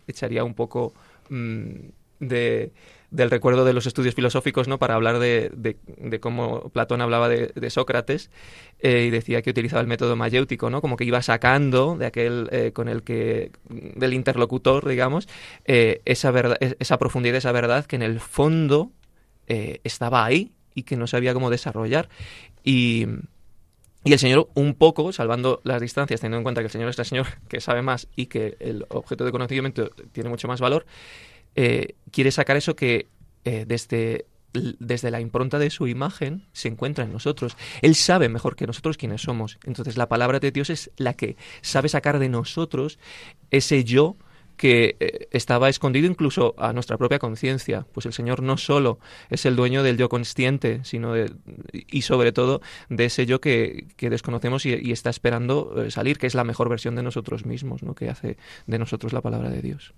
[0.06, 0.94] echaría un poco
[1.28, 1.74] mm,
[2.20, 2.72] de
[3.10, 4.78] del recuerdo de los estudios filosóficos, ¿no?
[4.78, 8.30] Para hablar de, de, cómo Platón hablaba de, Sócrates
[8.78, 10.80] eh, y decía que utilizaba el método mayéutico, ¿no?
[10.80, 15.28] Como que iba sacando de aquel eh, con el que del interlocutor, digamos,
[15.64, 18.92] eh, esa verdad, esa profundidad, esa verdad que en el fondo
[19.48, 22.08] estaba ahí y que no sabía cómo desarrollar
[22.62, 23.08] y
[24.02, 26.98] y el Señor, un poco, salvando las distancias, teniendo en cuenta que el Señor es
[26.98, 30.86] el Señor que sabe más y que el objeto de conocimiento tiene mucho más valor,
[31.54, 33.08] eh, quiere sacar eso que
[33.44, 37.56] eh, desde, desde la impronta de su imagen se encuentra en nosotros.
[37.82, 39.58] Él sabe mejor que nosotros quiénes somos.
[39.64, 42.98] Entonces la palabra de Dios es la que sabe sacar de nosotros
[43.50, 44.16] ese yo
[44.56, 48.98] que eh, estaba escondido incluso a nuestra propia conciencia, pues el Señor no solo
[49.30, 51.14] es el dueño del yo consciente, sino
[51.72, 52.60] y sobre todo
[52.90, 57.02] de ese yo que, desconocemos y, está esperando salir, que es la mejor versión de
[57.02, 57.94] nosotros mismos, ¿no?
[57.94, 58.36] que hace
[58.66, 59.94] de nosotros la palabra de Dios.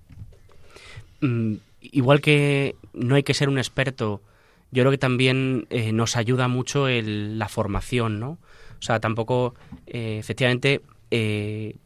[1.22, 4.20] Mm, igual que no hay que ser un experto,
[4.72, 8.30] yo creo que también eh, nos ayuda mucho el, la formación, ¿no?
[8.30, 9.54] O sea, tampoco,
[9.87, 10.80] eh, efectivamente,
[11.12, 11.76] eh,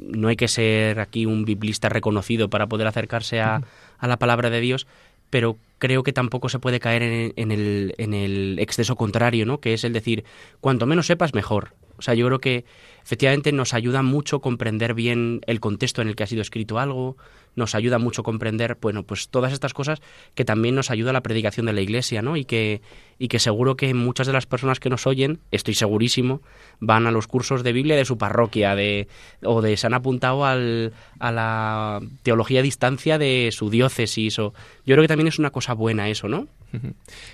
[0.00, 3.62] no hay que ser aquí un biblista reconocido para poder acercarse a,
[3.98, 4.88] a, la palabra de Dios,
[5.30, 9.60] pero creo que tampoco se puede caer en, en, el, en el exceso contrario, ¿no?
[9.60, 10.24] Que es el decir,
[10.60, 11.74] cuanto menos sepas, mejor.
[11.98, 12.64] O sea, yo creo que
[13.02, 17.16] efectivamente nos ayuda mucho comprender bien el contexto en el que ha sido escrito algo,
[17.56, 20.00] nos ayuda mucho comprender, bueno, pues todas estas cosas
[20.34, 22.36] que también nos ayuda la predicación de la Iglesia, ¿no?
[22.36, 22.80] Y que,
[23.18, 26.42] y que seguro que muchas de las personas que nos oyen, estoy segurísimo,
[26.78, 29.08] van a los cursos de Biblia de su parroquia, de,
[29.42, 34.54] o de se han apuntado al, a la teología a distancia de su diócesis, o
[34.86, 36.46] yo creo que también es una cosa buena eso, ¿no?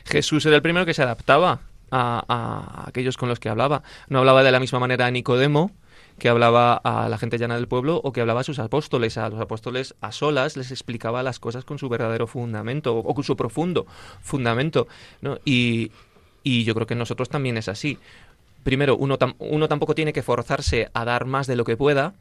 [0.06, 1.60] Jesús era el primero que se adaptaba
[1.96, 3.82] a, aquellos con los que hablaba.
[4.08, 5.72] No hablaba de la misma manera a Nicodemo,
[6.18, 9.18] que hablaba a la gente llana del pueblo o que hablaba a sus apóstoles.
[9.18, 13.24] A los apóstoles a solas les explicaba las cosas con su verdadero fundamento o con
[13.24, 13.86] su profundo
[14.20, 14.88] fundamento.
[15.20, 15.38] ¿no?
[15.44, 15.92] Y,
[16.42, 17.98] y yo creo que nosotros también es así.
[18.62, 22.14] Primero, uno, uno tampoco tiene que forzarse a dar más de lo que pueda,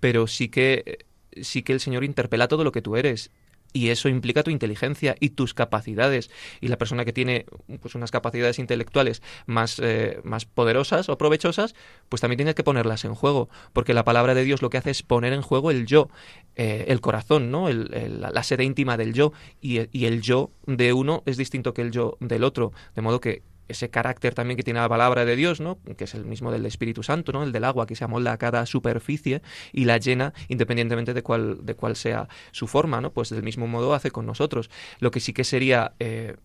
[0.00, 1.04] pero sí que
[1.42, 3.30] sí que el Señor interpela todo lo que tú eres
[3.72, 6.30] y eso implica tu inteligencia y tus capacidades.
[6.60, 7.46] Y la persona que tiene
[7.80, 11.74] pues, unas capacidades intelectuales más, eh, más poderosas o provechosas,
[12.08, 14.90] pues también tiene que ponerlas en juego, porque la palabra de Dios lo que hace
[14.90, 16.08] es poner en juego el yo,
[16.56, 17.68] eh, el corazón, ¿no?
[17.68, 21.90] El, la sede íntima del yo, y el yo de uno es distinto que el
[21.90, 25.60] yo del otro, de modo que ese carácter también que tiene la palabra de Dios,
[25.60, 25.78] ¿no?
[25.96, 27.42] que es el mismo del Espíritu Santo, ¿no?
[27.42, 31.64] el del agua que se amolda a cada superficie y la llena independientemente de cuál,
[31.64, 33.12] de cuál sea su forma, ¿no?
[33.12, 34.70] pues del mismo modo hace con nosotros.
[34.98, 35.94] Lo que sí que sería...
[35.98, 36.36] Eh,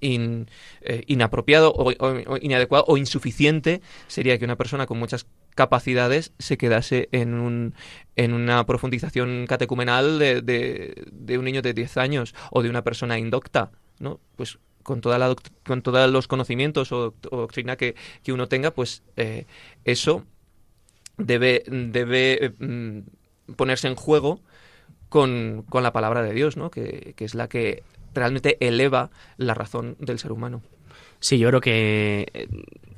[0.00, 1.90] eh, inapropiado o,
[2.40, 7.74] inadecuado o insuficiente sería que una persona con muchas capacidades se quedase en, un,
[8.14, 12.84] en una profundización catecumenal de, de, de un niño de 10 años o de una
[12.84, 13.72] persona indocta.
[13.98, 14.20] ¿no?
[14.36, 17.94] Pues con, toda la con todos los conocimientos o, doctrina que,
[18.28, 19.44] uno tenga, pues eh,
[19.84, 20.24] eso
[21.18, 24.40] debe, debe mm, ponerse en juego
[25.10, 26.70] con, la palabra de Dios, ¿no?
[26.70, 27.82] Que, es la que
[28.14, 30.62] realmente eleva la razón del ser humano.
[31.20, 32.48] Sí, yo creo que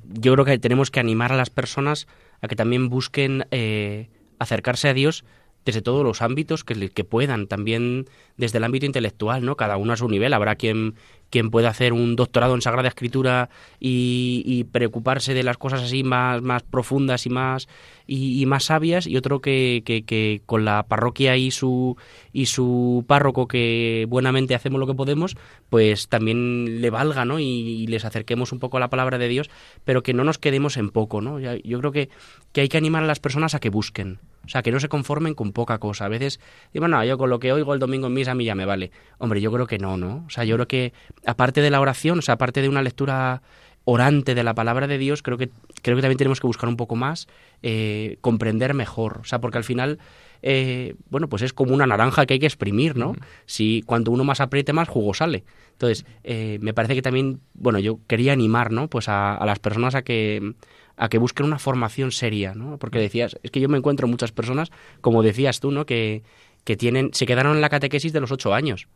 [0.05, 2.07] yo creo que tenemos que animar a las personas
[2.41, 5.25] a que también busquen eh, acercarse a Dios
[5.65, 9.57] desde todos los ámbitos que, puedan, también desde el ámbito intelectual, ¿no?
[9.57, 10.33] Cada uno a su nivel.
[10.33, 10.95] Habrá quien
[11.31, 16.43] quien puede hacer un doctorado en Sagrada Escritura y, preocuparse de las cosas así más,
[16.43, 17.69] más profundas y más
[18.07, 21.97] y, más sabias y otro que, que, con la parroquia y su
[22.33, 25.37] y su párroco que buenamente hacemos lo que podemos
[25.69, 29.51] pues también le valga no y, les acerquemos un poco a la palabra de Dios
[29.85, 32.09] pero que no nos quedemos en poco no yo creo que,
[32.53, 34.89] que hay que animar a las personas a que busquen o sea, que no se
[34.89, 36.07] conformen con poca cosa.
[36.07, 36.41] A veces,
[36.73, 38.65] digo, no, yo con lo que oigo el domingo en misa a mí ya me
[38.65, 38.91] vale.
[39.19, 40.25] Hombre, yo creo que no, ¿no?
[40.27, 40.93] O sea, yo creo que
[41.27, 43.43] aparte de la oración, o sea, aparte de una lectura
[43.85, 45.51] orante de la palabra de Dios, creo que,
[45.83, 47.29] creo que también tenemos que buscar un poco más,
[47.63, 49.19] eh, comprender mejor.
[49.23, 49.99] O sea, porque al final,
[50.43, 53.15] eh, bueno, pues es como una naranja que hay que exprimir, ¿no?
[53.47, 55.45] Si cuanto uno más apriete, más jugo sale.
[55.73, 58.89] Entonces, eh, me parece que también, bueno, yo quería animar, ¿no?
[58.89, 60.55] Pues a, a las personas a que
[61.01, 62.77] a que busquen una formación seria, ¿no?
[62.77, 65.87] Porque decías, es que yo me encuentro muchas personas, como decías tú, ¿no?
[65.87, 66.23] Que,
[66.65, 68.87] que tienen, se quedaron en la catequesis de los ocho años.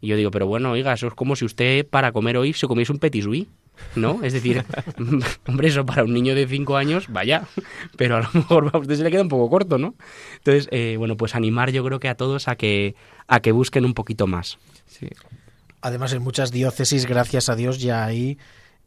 [0.00, 2.66] Y yo digo, pero bueno, oiga, eso es como si usted para comer hoy se
[2.66, 3.46] comiese un petisui,
[3.94, 4.22] ¿no?
[4.22, 4.64] Es decir,
[5.46, 7.46] hombre, eso para un niño de cinco años, vaya,
[7.98, 9.94] pero a lo mejor a usted se le queda un poco corto, ¿no?
[10.38, 12.94] Entonces, eh, bueno, pues animar yo creo que a todos a que,
[13.28, 14.58] a que busquen un poquito más.
[14.86, 15.08] Sí.
[15.82, 18.38] Además, en muchas diócesis, gracias a Dios, ya hay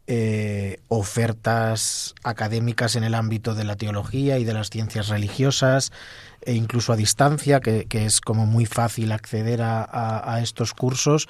[0.05, 5.91] eh, ofertas académicas en el ámbito de la teología y de las ciencias religiosas,
[6.41, 11.29] e incluso a distancia, que, es como muy fácil acceder a, estos cursos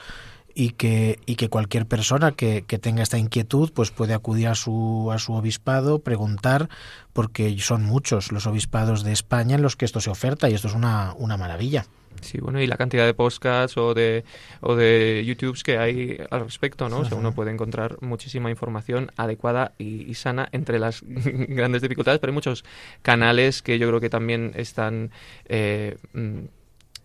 [0.55, 5.09] y que, y que cualquier persona que, tenga esta inquietud pues puede acudir a su,
[5.11, 6.69] a su obispado, preguntar,
[7.13, 10.67] porque son muchos los obispados de España en los que esto se oferta y esto
[10.67, 11.85] es una, una maravilla.
[12.21, 14.23] Sí, bueno, y la cantidad de podcasts o de,
[14.61, 16.99] o de YouTubes que hay al respecto, ¿no?
[16.99, 22.31] O sea, uno puede encontrar muchísima información adecuada y, sana entre las grandes dificultades, pero
[22.31, 22.63] hay muchos
[23.01, 25.11] canales que yo creo que también están...
[25.45, 26.45] Eh, mm,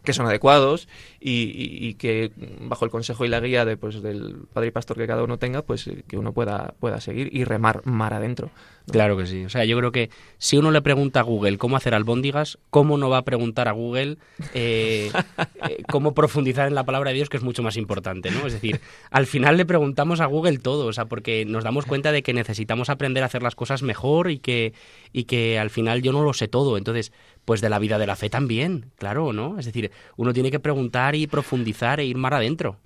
[0.09, 0.88] que son adecuados
[1.21, 5.07] y, que bajo el consejo y la guía de, pues, del padre y pastor que
[5.07, 8.51] cada uno tenga, pues eh, que uno pueda, pueda seguir y remar mar adentro.
[8.90, 9.44] Claro que sí.
[9.44, 12.96] O sea, yo creo que si uno le pregunta a Google cómo hacer albóndigas, ¿cómo
[12.96, 14.16] no va a preguntar a Google
[14.55, 15.11] eh,
[15.68, 18.46] eh, cómo profundizar en la palabra de Dios, que es mucho más importante, ¿no?
[18.46, 22.12] Es decir, al final le preguntamos a Google todo, o sea, porque nos damos cuenta
[22.12, 24.72] de que necesitamos aprender a hacer las cosas mejor y que,
[25.12, 26.79] y que al final yo no lo sé todo.
[26.79, 27.12] Entonces,
[27.44, 29.59] pues de la vida de la fe también, claro, ¿no?
[29.59, 32.77] Es decir, uno tiene que preguntar y profundizar e ir más adentro.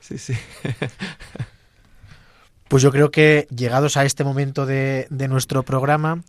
[0.00, 0.34] Sí, sí.
[2.70, 6.22] Pues yo creo que llegados a este momento de, de, nuestro programa,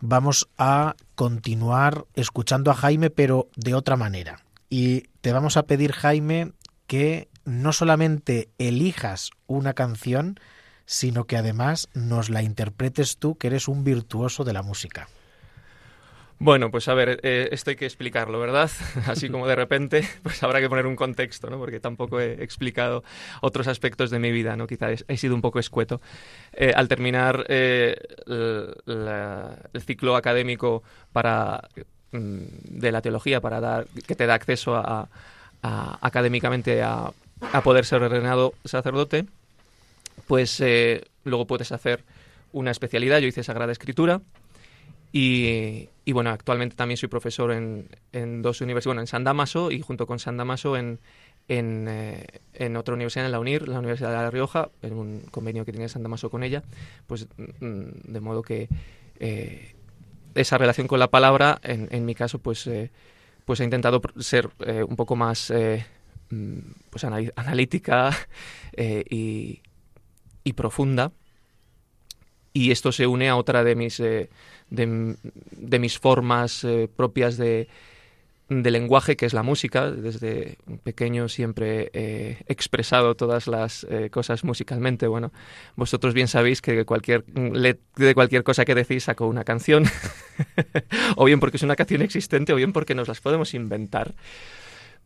[0.00, 4.42] vamos a continuar escuchando a Jaime, pero de otra manera.
[4.68, 6.50] Y te vamos a pedir, Jaime,
[6.88, 10.40] que no solamente elijas una canción,
[10.84, 15.08] sino que además nos la interpretes tú, que eres un virtuoso de la música.
[16.40, 18.70] Bueno, pues a ver, eh, esto hay que explicarlo, ¿verdad?
[19.06, 21.58] Así como de repente, pues habrá que poner un contexto, ¿no?
[21.58, 23.02] Porque tampoco he explicado
[23.40, 24.68] otros aspectos de mi vida, ¿no?
[24.68, 26.00] Quizá he, sido un poco escueto.
[26.52, 27.96] Eh, al terminar eh,
[28.26, 31.68] el ciclo académico para
[32.12, 35.08] mm, de la teología para dar que te da acceso a,
[35.60, 37.10] académicamente a,
[37.52, 39.26] a, poder ser ordenado sacerdote,
[40.28, 40.62] pues
[41.24, 42.04] luego puedes hacer
[42.52, 43.18] una especialidad.
[43.18, 44.20] Yo hice Sagrada Escritura
[45.12, 50.06] y, bueno, actualmente también soy profesor en, dos universidades, bueno, en San Damaso y junto
[50.06, 51.00] con San Damaso en,
[51.48, 55.64] en, eh, otra universidad, en la UNIR, la Universidad de La Rioja, en un convenio
[55.64, 56.62] que tiene San Damaso con ella,
[57.06, 58.68] pues mm, de modo que
[59.18, 59.74] eh,
[60.34, 62.90] esa relación con la palabra, en, mi caso, pues, eh,
[63.44, 64.50] pues he intentado ser
[64.86, 65.52] un poco más
[66.30, 66.58] mm,
[66.90, 68.16] pues analítica
[68.76, 69.62] y,
[70.44, 71.12] y profunda.
[72.58, 74.00] Y esto se une a otra de mis
[74.70, 77.68] de, mis formas eh, propias de,
[78.48, 79.92] de, lenguaje, que es la música.
[79.92, 85.06] Desde pequeño siempre he expresado todas las eh, cosas musicalmente.
[85.06, 85.30] Bueno,
[85.76, 89.84] vosotros bien sabéis que de cualquier, de cualquier cosa que decís saco una canción,
[91.16, 94.16] o bien porque es una canción existente, o bien porque nos las podemos inventar.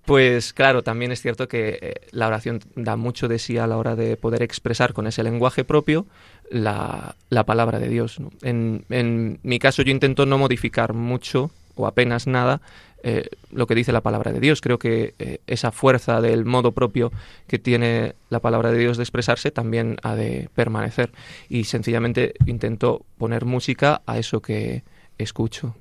[0.04, 3.76] Pues claro, también es cierto que eh, la oración da mucho de sí a la
[3.76, 6.06] hora de poder expresar con ese lenguaje propio
[6.50, 8.18] la, la palabra de Dios.
[8.42, 12.60] En, en, mi caso yo intento no modificar mucho o apenas nada
[13.04, 14.60] eh, lo que dice la palabra de Dios.
[14.60, 17.12] Creo que eh, esa fuerza del modo propio
[17.46, 21.12] que tiene la palabra de Dios de expresarse también ha de permanecer.
[21.48, 24.82] Y sencillamente intento poner música a eso que
[25.18, 25.76] escucho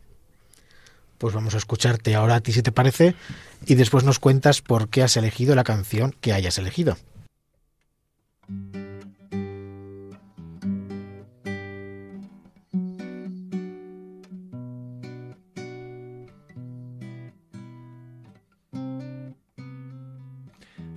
[1.21, 3.13] pues vamos a escucharte ahora a ti si te parece
[3.67, 6.97] y después nos cuentas por qué has elegido la canción que hayas elegido.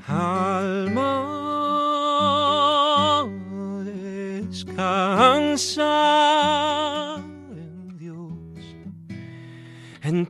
[0.09, 1.21] Alma
[4.49, 6.14] descansa.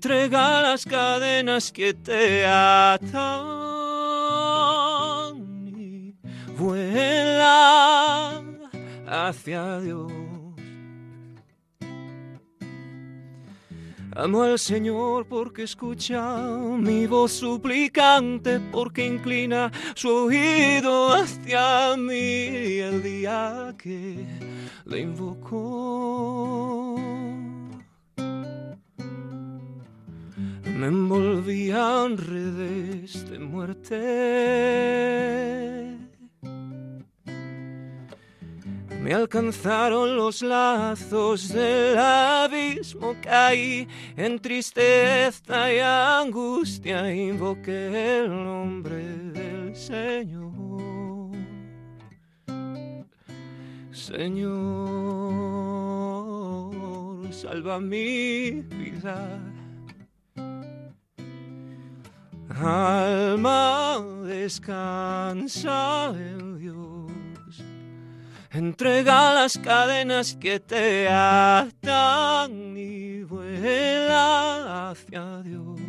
[0.05, 3.25] Entrega las cadenas que te atan
[5.79, 6.15] y
[6.59, 8.43] vuela
[9.07, 10.13] hacia Dios.
[14.15, 16.21] Amo al Señor porque escucha
[16.79, 24.27] mi voz suplicante, porque inclina su oído hacia mí el día que
[24.85, 26.44] le invocó.
[30.77, 33.95] Me envolvían redes de muerte
[39.05, 49.05] me alcanzaron los lazos del abismo, caí en tristeza y angustia, invoqué el nombre
[49.35, 51.33] del Señor.
[53.93, 54.51] Señor,
[57.31, 59.39] salva mi vida.
[62.51, 67.65] Alma descansa en Dios.
[68.51, 75.84] Entrega las cadenas que te atan y vuela hacia Dios.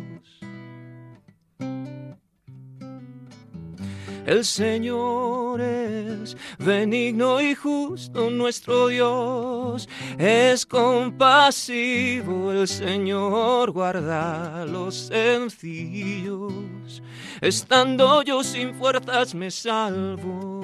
[4.26, 12.50] El Señor es benigno y justo, nuestro Dios es compasivo.
[12.50, 17.04] El Señor guarda a los sencillos.
[17.40, 20.56] Estando yo sin fuerzas me salvo.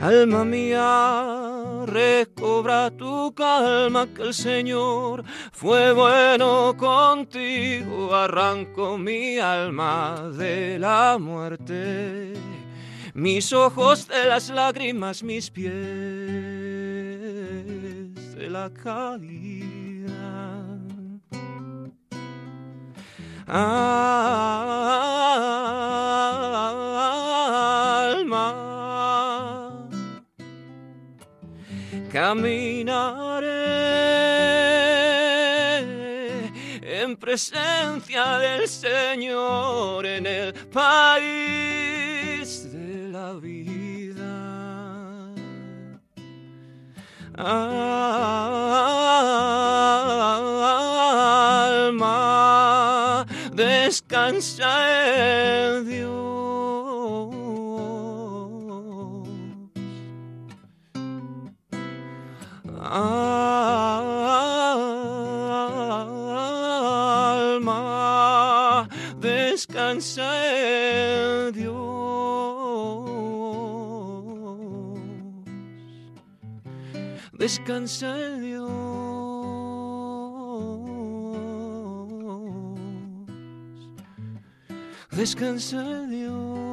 [0.00, 1.47] Alma mía,
[1.88, 8.14] recobra tu calma, que el Señor fue bueno contigo.
[8.14, 12.34] Arranco mi alma de la muerte,
[13.14, 15.72] mis ojos de las lágrimas, mis pies
[18.34, 19.58] de la caída.
[23.46, 25.08] Alma
[32.18, 33.46] caminaré
[36.82, 41.12] en presencia del Señor en el país
[42.72, 44.34] de la vida.
[47.36, 47.76] Alma,
[53.52, 54.70] descansa
[55.76, 56.07] en Dios.
[62.90, 63.98] Alma,
[69.20, 71.88] descansa en Dios.
[77.38, 78.70] Descansa en Dios.
[85.12, 86.67] Descansa en Dios.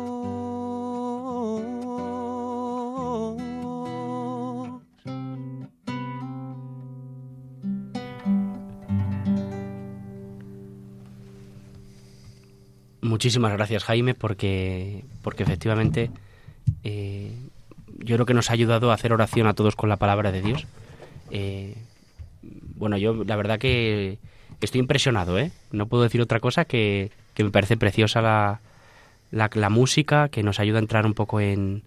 [13.25, 16.11] Muchísimas gracias, Jaime, porque, porque efectivamente
[16.83, 17.35] eh,
[17.97, 20.43] yo creo que nos ha ayudado a hacer oración a todos con la palabra de
[20.43, 20.67] Dios.
[21.31, 21.75] Eh,
[22.43, 24.19] bueno, yo la verdad que
[24.61, 25.51] estoy impresionado, ¿eh?
[25.71, 28.59] No puedo decir otra cosa que, que me parece preciosa la,
[29.31, 31.81] la, música que nos ayuda a entrar un poco en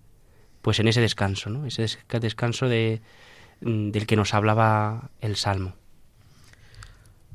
[0.60, 1.66] pues en ese descanso, ¿no?
[1.66, 1.86] Ese
[2.20, 3.00] descanso de,
[3.60, 5.74] del que nos hablaba el Salmo.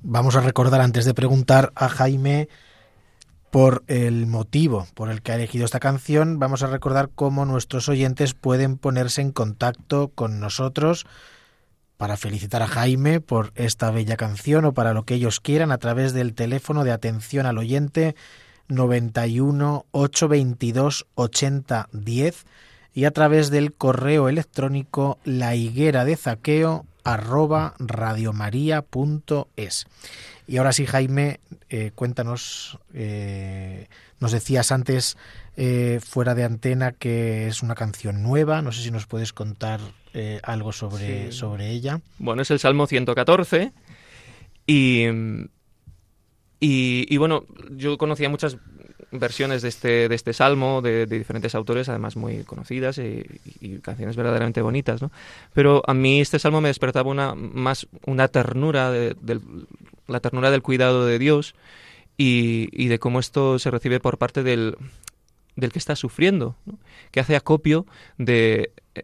[0.01, 2.49] Vamos a recordar antes de preguntar a Jaime
[3.53, 7.87] por el motivo por el que ha elegido esta canción, vamos a recordar cómo nuestros
[7.87, 11.05] oyentes pueden ponerse en contacto con nosotros
[11.97, 15.77] para felicitar a Jaime por esta bella canción o para lo que ellos quieran a
[15.77, 18.15] través del teléfono de atención al oyente
[18.69, 22.45] 91 822 80 10
[22.95, 29.87] y a través del correo electrónico la higuera de zaqueo arroba radiomaria.es.
[30.47, 31.39] Y ahora sí, Jaime,
[31.69, 33.87] eh, cuéntanos, eh,
[34.19, 35.17] nos decías antes
[35.55, 39.79] eh, fuera de antena que es una canción nueva, no sé si nos puedes contar
[40.43, 41.99] algo sobre, sobre ella.
[42.19, 43.73] Bueno, es el Salmo 114
[44.67, 45.07] y,
[46.59, 48.57] y, y bueno, yo conocía muchas
[49.13, 53.23] versiones de este, de este salmo de, diferentes autores, además muy conocidas y,
[53.81, 55.11] canciones verdaderamente bonitas, ¿no?
[55.53, 59.15] Pero a mí este salmo me despertaba una, más una ternura, de,
[60.07, 61.55] la ternura del cuidado de Dios
[62.17, 64.77] y, de cómo esto se recibe por parte del,
[65.55, 66.55] del que está sufriendo,
[67.11, 67.85] que hace acopio
[68.17, 69.03] de, eh,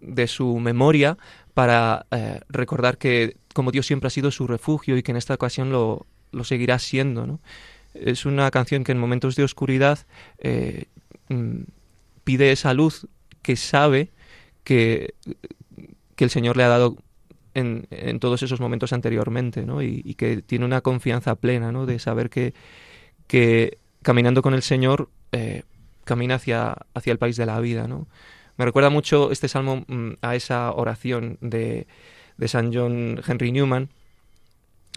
[0.00, 1.16] de su memoria
[1.54, 5.34] para eh, recordar que como Dios siempre ha sido su refugio y que en esta
[5.34, 7.26] ocasión lo, lo seguirá siendo.
[7.26, 7.40] ¿no?
[7.94, 10.00] Es una canción que en momentos de oscuridad
[10.38, 10.86] eh,
[11.28, 11.62] mm,
[12.24, 13.06] pide esa luz
[13.42, 14.10] que sabe
[14.64, 15.14] que,
[16.16, 16.96] que el Señor le ha dado
[17.54, 19.82] en, en todos esos momentos anteriormente, ¿no?
[19.82, 21.86] Y, que tiene una confianza plena, ¿no?
[21.86, 22.52] De saber que,
[23.26, 25.62] que caminando con el Señor eh,
[26.04, 28.06] camina hacia, hacia el país de la vida, ¿no?
[28.56, 31.86] Me recuerda mucho este salmo mm, a esa oración de,
[32.36, 33.88] de San John Henry Newman,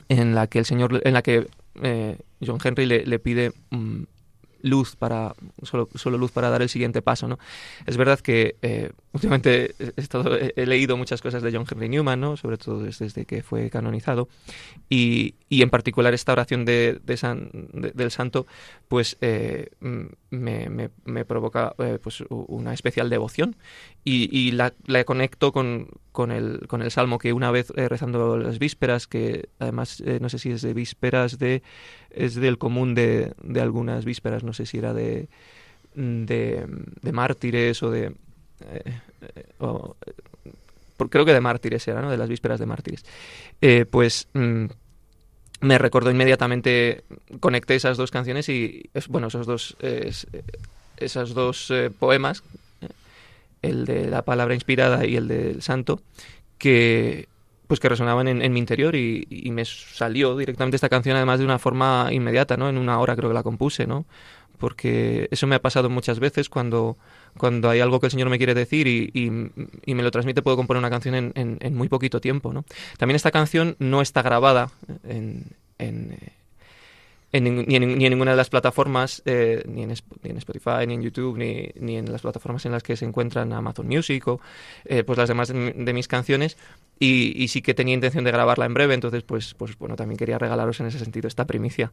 [0.09, 1.47] en la que el Señor, en la que
[1.82, 4.03] eh, John Henry le, pide mm,
[4.61, 7.39] luz para solo, luz para dar el siguiente paso, ¿no?
[7.86, 9.75] Es verdad que eh, últimamente
[10.55, 12.38] he, leído muchas cosas de John Henry Newman, ¿no?
[12.38, 14.28] Sobre todo desde, que fue canonizado
[14.89, 18.45] y, y, en particular esta oración de, San, de, del Santo,
[18.88, 19.69] pues eh,
[20.30, 23.55] me, me, provoca pues una especial devoción
[24.09, 24.71] y, y la,
[25.03, 29.49] conecto con, con, el, con el salmo que una vez eh, rezando las vísperas, que
[29.59, 31.61] además eh, no sé si es de vísperas de
[32.09, 35.27] es del común de, de algunas vísperas, no sé si era de,
[35.93, 38.13] de, mártires o de...
[38.61, 38.93] Eh,
[41.09, 42.09] creo que de mártires era, ¿no?
[42.09, 43.03] De las vísperas de mártires.
[43.91, 44.67] Pues mmm,
[45.59, 47.03] me recordó inmediatamente,
[47.41, 49.75] conecté esas dos canciones y, bueno, esos dos,
[50.95, 52.41] esos dos poemas,
[53.61, 56.01] el de la palabra inspirada y el del santo,
[56.57, 57.27] que
[57.67, 61.45] pues que resonaban en, mi interior y, y, me salió directamente esta canción además de
[61.45, 62.69] una forma inmediata, ¿no?
[62.69, 64.05] En una hora creo que la compuse, ¿no?
[64.57, 66.97] Porque eso me ha pasado muchas veces cuando,
[67.37, 70.55] cuando hay algo que el Señor me quiere decir y, y, me lo transmite, puedo
[70.55, 72.63] componer una canción en, en, en, muy poquito tiempo, ¿no?
[72.97, 74.71] También esta canción no está grabada
[75.03, 75.47] en,
[75.77, 76.17] en
[77.32, 80.88] en, ni, en, ni, en, ninguna de las plataformas, eh, ni, en, ni, en, Spotify,
[80.88, 84.28] ni en YouTube, ni, ni, en las plataformas en las que se encuentran Amazon Music
[84.28, 84.39] o
[84.86, 86.57] eh, pues las demás de, de mis canciones.
[86.99, 90.39] Y, sí que tenía intención de grabarla en breve, entonces pues, pues bueno, también quería
[90.39, 91.91] regalaros en ese sentido esta primicia.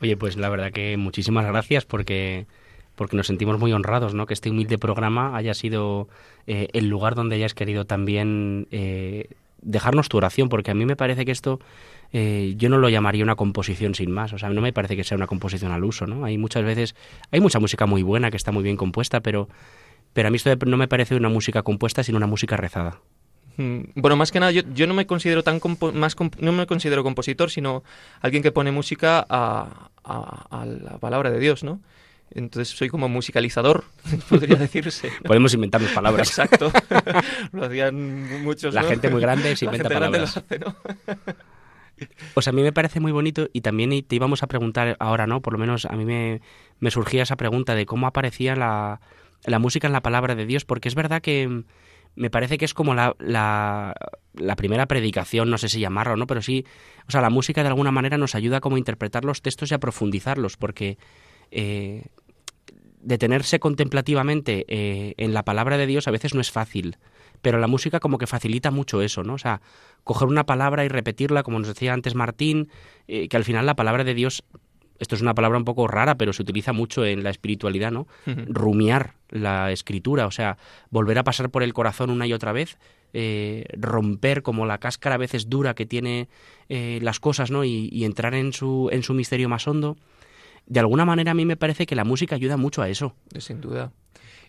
[0.00, 2.46] Oye, pues la verdad que muchísimas gracias porque
[2.94, 4.26] porque nos sentimos muy honrados, ¿no?
[4.26, 6.08] Que este humilde programa haya sido
[6.48, 9.28] eh, el lugar donde hayas querido también eh,
[9.62, 11.60] dejarnos tu oración, porque a mí me parece que esto
[12.12, 15.04] eh, yo no lo llamaría una composición sin más, o sea, no me parece que
[15.04, 16.24] sea una composición al uso, ¿no?
[16.24, 16.94] Hay muchas veces,
[17.30, 19.48] hay mucha música muy buena que está muy bien compuesta, pero,
[20.12, 23.00] pero a mí esto no me parece una música compuesta, sino una música rezada.
[23.56, 25.60] Mm, bueno, más que nada, yo, yo no me considero tan
[25.94, 27.82] más comp no me considero compositor, sino
[28.20, 31.80] alguien que pone música a, a, a la palabra de Dios, ¿no?
[32.30, 33.84] Entonces soy como musicalizador,
[34.28, 35.10] podría decirse.
[35.22, 35.28] ¿no?
[35.28, 36.28] Podemos inventarnos palabras.
[36.28, 36.72] Exacto.
[37.52, 38.74] lo hacían muchos.
[38.74, 38.88] La ¿no?
[38.88, 40.36] gente muy grande se inventa palabras.
[40.36, 40.76] Hace, ¿no?
[42.34, 45.26] O sea, a mí me parece muy bonito y también te íbamos a preguntar ahora,
[45.26, 45.40] ¿no?
[45.40, 46.40] Por lo menos a mí me,
[46.78, 49.00] me surgía esa pregunta de cómo aparecía la,
[49.44, 51.64] la, música en la palabra de Dios, porque es verdad que
[52.14, 53.94] me parece que es como la, la,
[54.34, 56.26] la primera predicación, no sé si llamarlo, ¿no?
[56.26, 56.64] Pero sí,
[57.06, 59.74] o sea, la música de alguna manera nos ayuda como a interpretar los textos y
[59.74, 60.98] a profundizarlos, porque
[61.50, 62.04] eh,
[63.00, 66.96] detenerse contemplativamente eh, en la palabra de Dios a veces no es fácil,
[67.42, 69.34] pero la música como que facilita mucho eso, ¿no?
[69.34, 69.60] O sea,
[70.04, 72.68] coger una palabra y repetirla, como nos decía antes Martín,
[73.06, 74.44] eh, que al final la palabra de Dios,
[74.98, 78.08] esto es una palabra un poco rara, pero se utiliza mucho en la espiritualidad, ¿no?
[78.26, 78.46] Uh -huh.
[78.48, 80.58] Rumiar la escritura, o sea,
[80.90, 82.78] volver a pasar por el corazón una y otra vez,
[83.12, 86.28] eh, romper como la cáscara a veces dura que tiene
[86.68, 87.64] eh, las cosas, ¿no?
[87.64, 89.96] Y, y entrar en su, en su misterio más hondo
[90.68, 93.14] de alguna manera a mí me parece que la música ayuda mucho a eso.
[93.38, 93.90] Sin duda.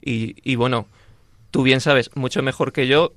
[0.02, 0.88] Y, y bueno,
[1.52, 3.14] tú bien sabes, mucho mejor que yo,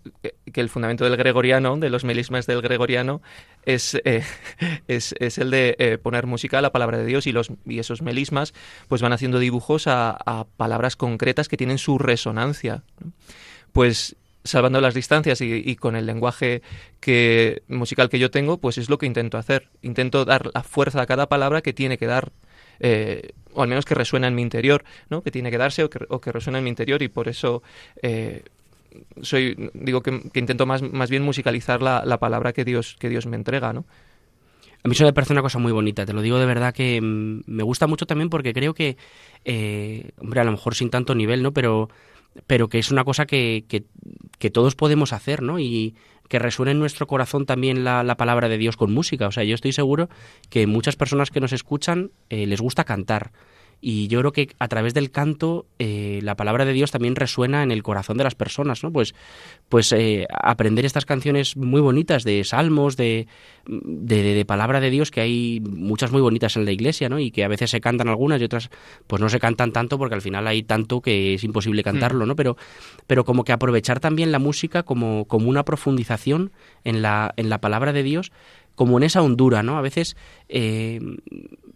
[0.53, 3.21] que el fundamento del gregoriano, de los melismas del gregoriano,
[3.65, 4.23] es, eh,
[4.89, 7.79] es, es, el de eh, poner música a la palabra de Dios y, los, y
[7.79, 8.55] esos melismas
[8.89, 12.83] pues van haciendo dibujos a, a palabras concretas que tienen su resonancia.
[13.73, 16.63] Pues salvando las distancias y, y, con el lenguaje
[17.01, 19.69] que, musical que yo tengo, pues es lo que intento hacer.
[19.83, 22.33] Intento dar la fuerza a cada palabra que tiene que dar
[22.83, 25.23] eh, o al menos que resuena en mi interior, ¿no?
[25.23, 27.63] que tiene que darse o que, que resuena en mi interior y por eso
[28.03, 28.43] eh,
[29.23, 33.09] soy digo que, que, intento más, más bien musicalizar la, la, palabra que Dios, que
[33.09, 33.73] Dios me entrega.
[33.73, 33.87] ¿no?
[34.85, 37.01] A mí eso me parece una cosa muy bonita, te lo digo de verdad que
[37.01, 38.97] mm, me gusta mucho también porque creo que,
[39.45, 41.53] eh, hombre, a lo mejor sin tanto nivel, ¿no?
[41.53, 41.89] Pero,
[42.49, 43.85] pero que es una cosa que, que,
[44.39, 45.61] que todos podemos hacer, ¿no?
[45.61, 45.95] Y,
[46.33, 49.27] que resuene en nuestro corazón también la, la, palabra de Dios con música.
[49.27, 50.09] O sea, yo estoy seguro
[50.49, 53.33] que muchas personas que nos escuchan eh, les gusta cantar.
[53.85, 57.65] Y yo creo que a través del canto eh, la palabra de Dios también resuena
[57.65, 58.93] en el corazón de las personas, ¿no?
[58.93, 59.13] Pues,
[59.69, 63.27] pues eh, aprender estas canciones muy bonitas de salmos, de,
[63.67, 67.19] de, de palabra de Dios, que hay muchas muy bonitas en la iglesia, ¿no?
[67.19, 68.71] Y que a veces se cantan algunas y otras
[69.09, 72.37] pues no se cantan tanto porque al final hay tanto que es imposible cantarlo, ¿no?
[72.37, 72.57] Pero,
[73.09, 76.53] pero como que aprovechar también la música como, como una profundización
[76.85, 78.31] en la, en la palabra de Dios,
[78.77, 79.77] como en esa hondura, ¿no?
[79.77, 80.17] A veces
[80.49, 81.01] eh,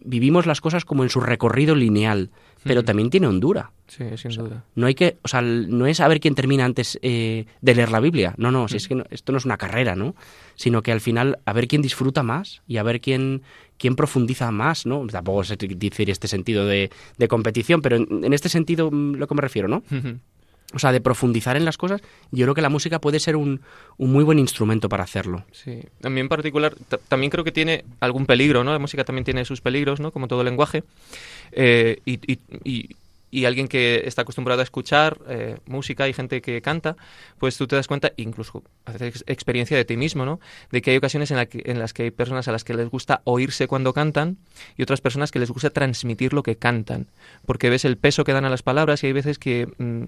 [0.06, 2.30] vivimos las cosas como en su recorrido lineal,
[2.64, 3.70] pero también tiene hondura.
[3.86, 4.64] Sí, sin duda.
[4.74, 8.00] No hay que, o sea, no es saber quién termina antes eh, de leer la
[8.00, 8.34] Biblia.
[8.38, 10.16] No, no, si es que no- esto no es una carrera, ¿no?
[10.56, 13.42] Sino que al final a ver quién disfruta más y a ver quién,
[13.78, 15.06] quién profundiza más, ¿no?
[15.06, 19.28] Tampoco sé decir este sentido de, de competición, pero en, en este sentido mm, lo
[19.28, 19.84] que me refiero, ¿no?
[20.74, 22.02] O sea, de profundizar en las cosas,
[22.32, 23.60] yo creo que la música puede ser un,
[23.98, 25.44] un muy buen instrumento para hacerlo.
[25.52, 28.72] Sí, a mí en particular ta- también creo que tiene algún peligro, ¿no?
[28.72, 30.10] La música también tiene sus peligros, ¿no?
[30.10, 30.82] Como todo lenguaje.
[31.52, 32.90] Eh, y-
[33.30, 36.96] y alguien que está acostumbrado a escuchar eh, música y gente que canta,
[37.38, 40.40] pues tú te das cuenta, incluso haces ex- experiencia de ti mismo, ¿no?
[40.70, 42.74] De que hay ocasiones en, la que- en las que hay personas a las que
[42.74, 44.38] les gusta oírse cuando cantan
[44.76, 47.08] y otras personas que les gusta transmitir lo que cantan,
[47.46, 50.04] porque ves el peso que dan a las palabras y hay veces que mm,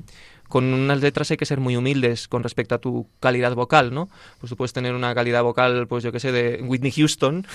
[0.49, 4.09] con unas letras hay que ser muy humildes con respecto a tu calidad vocal, ¿no?
[4.41, 7.47] Pues tú puedes tener una calidad vocal, pues yo qué sé, de Whitney Houston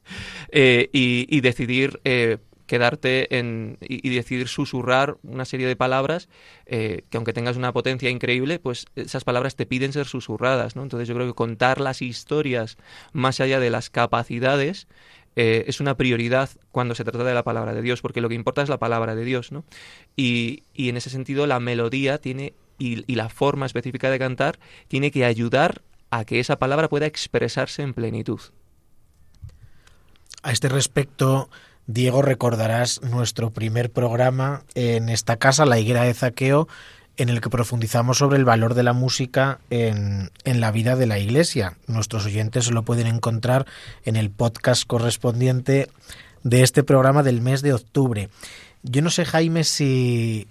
[0.50, 2.38] eh, y, y decidir eh,
[2.72, 6.30] quedarte en, y, decidir susurrar una serie de palabras
[6.64, 10.82] eh, que aunque tengas una potencia increíble, pues esas palabras te piden ser susurradas, ¿no?
[10.82, 12.78] Entonces yo creo que contar las historias
[13.12, 14.88] más allá de las capacidades
[15.36, 18.36] eh, es una prioridad cuando se trata de la palabra de Dios, porque lo que
[18.36, 19.64] importa es la palabra de Dios, ¿no?
[20.16, 24.58] Y, y en ese sentido la melodía tiene y, y la forma específica de cantar
[24.88, 28.40] tiene que ayudar a que esa palabra pueda expresarse en plenitud.
[30.42, 31.50] A este respecto,
[31.92, 36.68] Diego, recordarás nuestro primer programa en esta casa, La Higuera de Zaqueo,
[37.18, 41.06] en el que profundizamos sobre el valor de la música en, en la vida de
[41.06, 41.76] la Iglesia.
[41.86, 43.66] Nuestros oyentes lo pueden encontrar
[44.04, 45.90] en el podcast correspondiente
[46.42, 48.30] de este programa del mes de octubre.
[48.84, 50.48] Yo no sé, Jaime, si,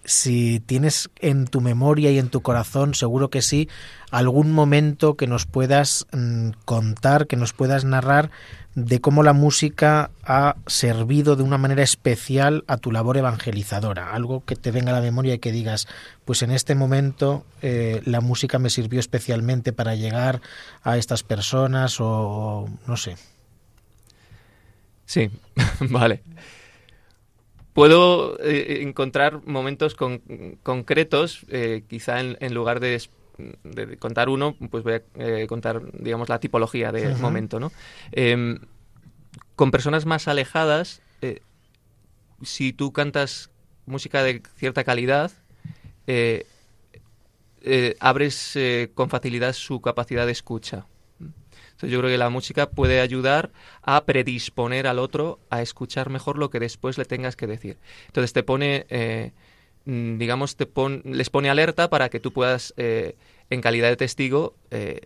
[0.66, 3.68] tienes en tu memoria y en tu corazón, seguro que sí,
[4.10, 8.32] algún momento que nos puedas mm, contar, que nos puedas narrar
[8.74, 14.14] de cómo la música ha servido de una manera especial a tu labor evangelizadora.
[14.14, 15.90] Algo que te venga a la memoria y que digas,
[16.24, 20.42] pues en este momento eh, la música me sirvió especialmente para llegar
[20.84, 23.18] a estas personas o no sé.
[25.06, 25.30] Sí,
[25.90, 26.24] vale.
[27.74, 30.22] Puedo eh, encontrar momentos con-
[30.64, 33.02] concretos, eh, quizá en, en lugar de,
[34.00, 37.22] contar uno, pues voy a eh, contar, digamos, la tipología de Ujú.
[37.22, 37.72] momento, ¿no?
[38.12, 38.60] Em,
[39.56, 41.42] con personas más alejadas, eh,
[42.42, 43.50] si tú cantas
[43.86, 45.32] música de cierta calidad,
[46.08, 46.46] eh,
[47.64, 50.86] eh, abres eh, con facilidad su capacidad de escucha.
[51.82, 53.50] Entonces yo creo que la música puede ayudar
[53.82, 57.78] a predisponer al otro a escuchar mejor lo que después le tengas que decir.
[58.06, 59.32] Entonces te pone, eh,
[59.86, 63.16] mm, digamos, te pon- les pone alerta para que tú puedas, eh,
[63.50, 65.02] en calidad de testigo, eh,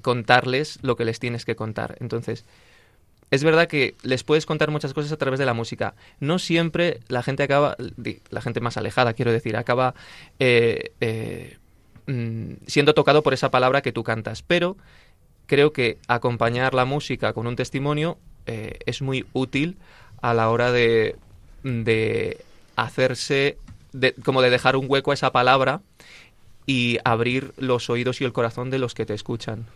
[0.00, 1.96] contarles lo que les tienes que contar.
[1.98, 2.44] Entonces,
[3.32, 5.94] es verdad que les puedes contar muchas cosas a través de la música.
[6.20, 7.76] No siempre la gente acaba,
[8.30, 9.94] la gente más alejada, quiero decir, acaba
[12.06, 14.42] mm, siendo tocado por esa palabra que tú cantas.
[14.42, 14.76] Pero
[15.52, 19.76] creo que acompañar la música con un testimonio eh, es muy útil
[20.22, 21.16] a la hora de,
[21.62, 22.42] de
[22.74, 23.58] hacerse,
[24.24, 25.82] como de dejar un hueco a esa palabra
[26.64, 29.66] y abrir los oídos y el corazón de los que te escuchan.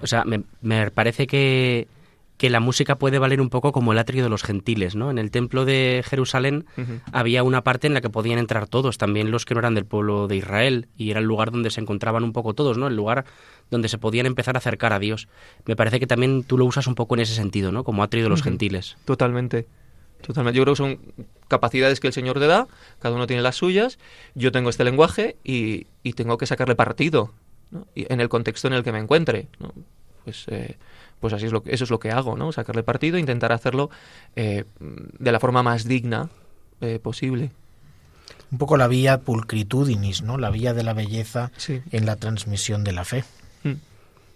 [0.00, 1.88] O sea, me, me parece que,
[2.36, 5.10] que la música puede valer un poco como el atrio de los gentiles, ¿no?
[5.10, 6.66] En el templo de Jerusalén
[7.12, 9.86] había una parte en la que podían entrar todos, también los que no eran del
[9.86, 12.88] pueblo de Israel, y era el lugar donde se encontraban un poco todos, ¿no?
[12.88, 13.24] El lugar
[13.70, 15.28] donde se podían empezar a acercar a Dios.
[15.64, 17.84] Me parece que también tú lo usas un poco en ese sentido, ¿no?
[17.84, 18.96] Como atrio de los gentiles.
[19.04, 19.66] Totalmente.
[20.20, 20.56] Totalmente.
[20.56, 20.98] Yo creo que son
[21.48, 22.66] capacidades que el Señor te da,
[22.98, 23.98] cada uno tiene las suyas,
[24.34, 27.32] yo tengo este lenguaje y, y tengo que sacarle partido
[27.70, 27.86] ¿no?
[27.94, 29.48] y en el contexto en el que me encuentre.
[29.60, 29.72] ¿no?
[30.24, 30.76] Pues, eh,
[31.24, 32.52] pues así es lo que, eso es lo que hago, ¿no?
[32.52, 33.88] sacarle partido e intentar hacerlo
[34.36, 36.28] eh, de la forma más digna
[36.82, 37.50] eh, posible.
[38.52, 40.36] Un poco la vía pulcritudinis, ¿no?
[40.36, 41.80] La vía de la belleza Sí.
[41.92, 43.24] en la transmisión de la fe.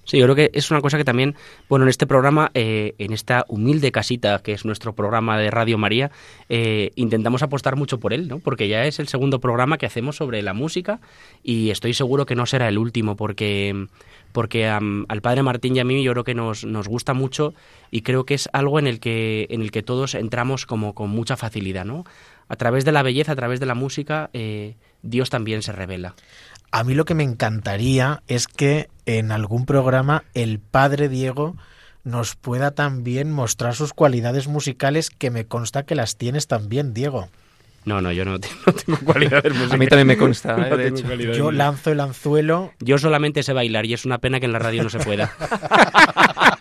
[0.08, 1.34] Sí, yo creo que es una cosa que también,
[1.68, 5.76] bueno, en este programa, eh, en esta humilde casita que es nuestro programa de Radio
[5.76, 6.10] María,
[6.48, 8.38] eh, intentamos apostar mucho por él, ¿no?
[8.38, 11.00] Porque ya es el segundo programa que hacemos sobre la música
[11.42, 13.86] y estoy seguro que no será el último porque
[14.32, 17.52] porque al padre Martín y a mí yo creo que nos, nos gusta mucho
[17.90, 21.10] y creo que es algo en el que en el que todos entramos como con
[21.10, 22.04] mucha facilidad, ¿no?
[22.48, 26.14] A través de la belleza, a través de la música, eh, Dios también se revela.
[26.70, 31.56] A mí lo que me encantaría es que en algún programa el padre Diego
[32.04, 37.28] nos pueda también mostrar sus cualidades musicales, que me consta que las tienes también, Diego.
[37.84, 39.72] No, no, yo no, tengo cualidades musicales.
[39.72, 40.76] A mí también me consta, ¿eh?
[40.76, 41.14] de hecho.
[41.14, 42.72] Yo lanzo el anzuelo.
[42.80, 45.32] Yo solamente sé bailar y es una pena que en la radio no se pueda.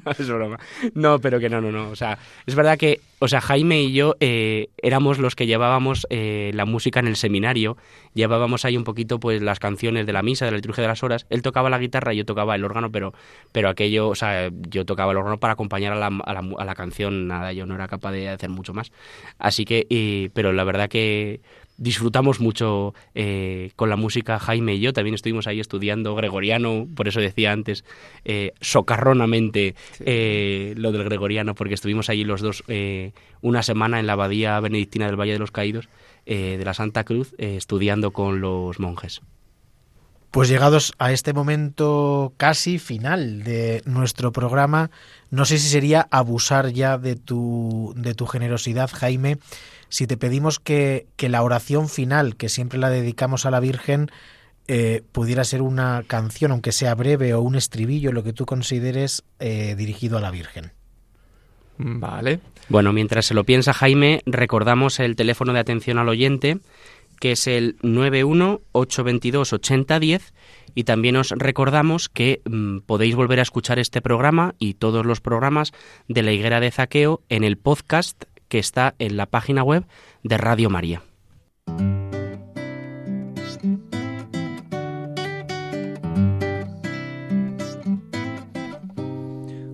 [0.04, 0.58] no, es broma.
[0.94, 1.90] No, pero que no, no, no.
[1.90, 6.06] O sea, es verdad que, o sea, Jaime y yo eh, éramos los que llevábamos
[6.10, 7.76] eh, la música en el seminario.
[8.14, 11.02] Llevábamos ahí un poquito, pues, las canciones de la misa, de la liturgia de las
[11.02, 11.26] horas.
[11.30, 13.12] Él tocaba la guitarra y yo tocaba el órgano, pero,
[13.52, 16.64] pero aquello, o sea, yo tocaba el órgano para acompañar a la, a la, a
[16.64, 17.28] la canción.
[17.28, 18.92] Nada, yo no era capaz de hacer mucho más.
[19.38, 21.40] Así que, eh, pero la verdad que
[21.80, 24.92] disfrutamos mucho eh, con la música Jaime y yo.
[24.92, 27.84] También estuvimos ahí estudiando gregoriano, por eso decía antes
[28.24, 32.62] eh, socarronamente eh, lo del gregoriano, porque estuvimos allí los dos
[33.40, 35.88] una semana en la abadía benedictina del Valle de los Caídos
[36.26, 39.22] de la Santa Cruz estudiando con los monjes.
[40.30, 44.90] Pues llegados a este momento casi final de nuestro programa,
[45.30, 49.38] no sé si sería abusar ya de tu, de tu generosidad, Jaime,
[49.90, 54.10] si te pedimos que, que la oración final, que siempre la dedicamos a la Virgen,
[54.72, 59.24] eh, pudiera ser una canción, aunque sea breve, o un estribillo, lo que tú consideres
[59.40, 60.70] eh, dirigido a la Virgen.
[61.76, 62.38] Vale.
[62.68, 66.60] Bueno, mientras se lo piensa Jaime, recordamos el teléfono de atención al oyente,
[67.18, 70.20] que es el 91-822-8010,
[70.76, 75.20] y también os recordamos que mmm, podéis volver a escuchar este programa y todos los
[75.20, 75.72] programas
[76.06, 79.86] de la Higuera de Zaqueo en el podcast que está en la página web
[80.22, 81.02] de Radio María.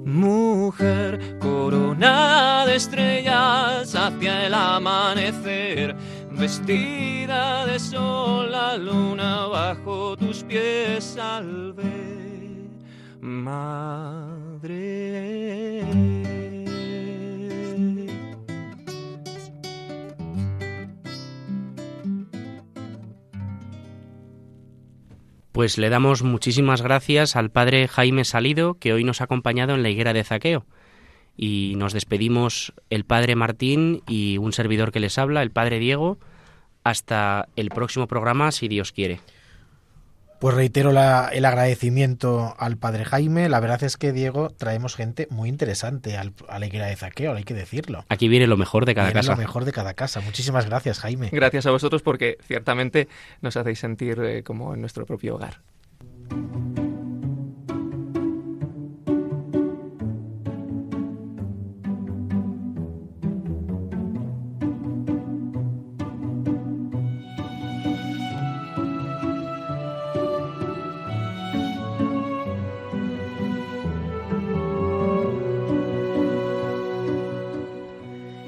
[0.04, 5.96] Mujer coronada de estrellas hacia el amanecer,
[6.30, 12.68] vestida de sol la luna bajo tus pies al ver,
[13.20, 14.05] madre.
[25.56, 29.82] Pues le damos muchísimas gracias al padre Jaime Salido, que hoy nos ha acompañado en
[29.82, 30.66] la higuera de Zaqueo.
[31.34, 36.18] Y nos despedimos el padre Martín y un servidor que les habla, el padre Diego,
[36.84, 39.20] hasta el próximo programa, si Dios quiere.
[40.38, 43.48] Pues reitero la, el agradecimiento al padre Jaime.
[43.48, 47.34] La verdad es que, Diego, traemos gente muy interesante al, a la higuera de Zaqueo,
[47.34, 48.04] hay que decirlo.
[48.08, 49.32] Aquí viene lo mejor de cada Viene casa.
[49.32, 50.20] lo mejor de cada casa.
[50.20, 51.30] Muchísimas gracias, Jaime.
[51.32, 53.08] Gracias a vosotros porque ciertamente
[53.40, 55.60] nos hacéis sentir eh, como en nuestro propio hogar.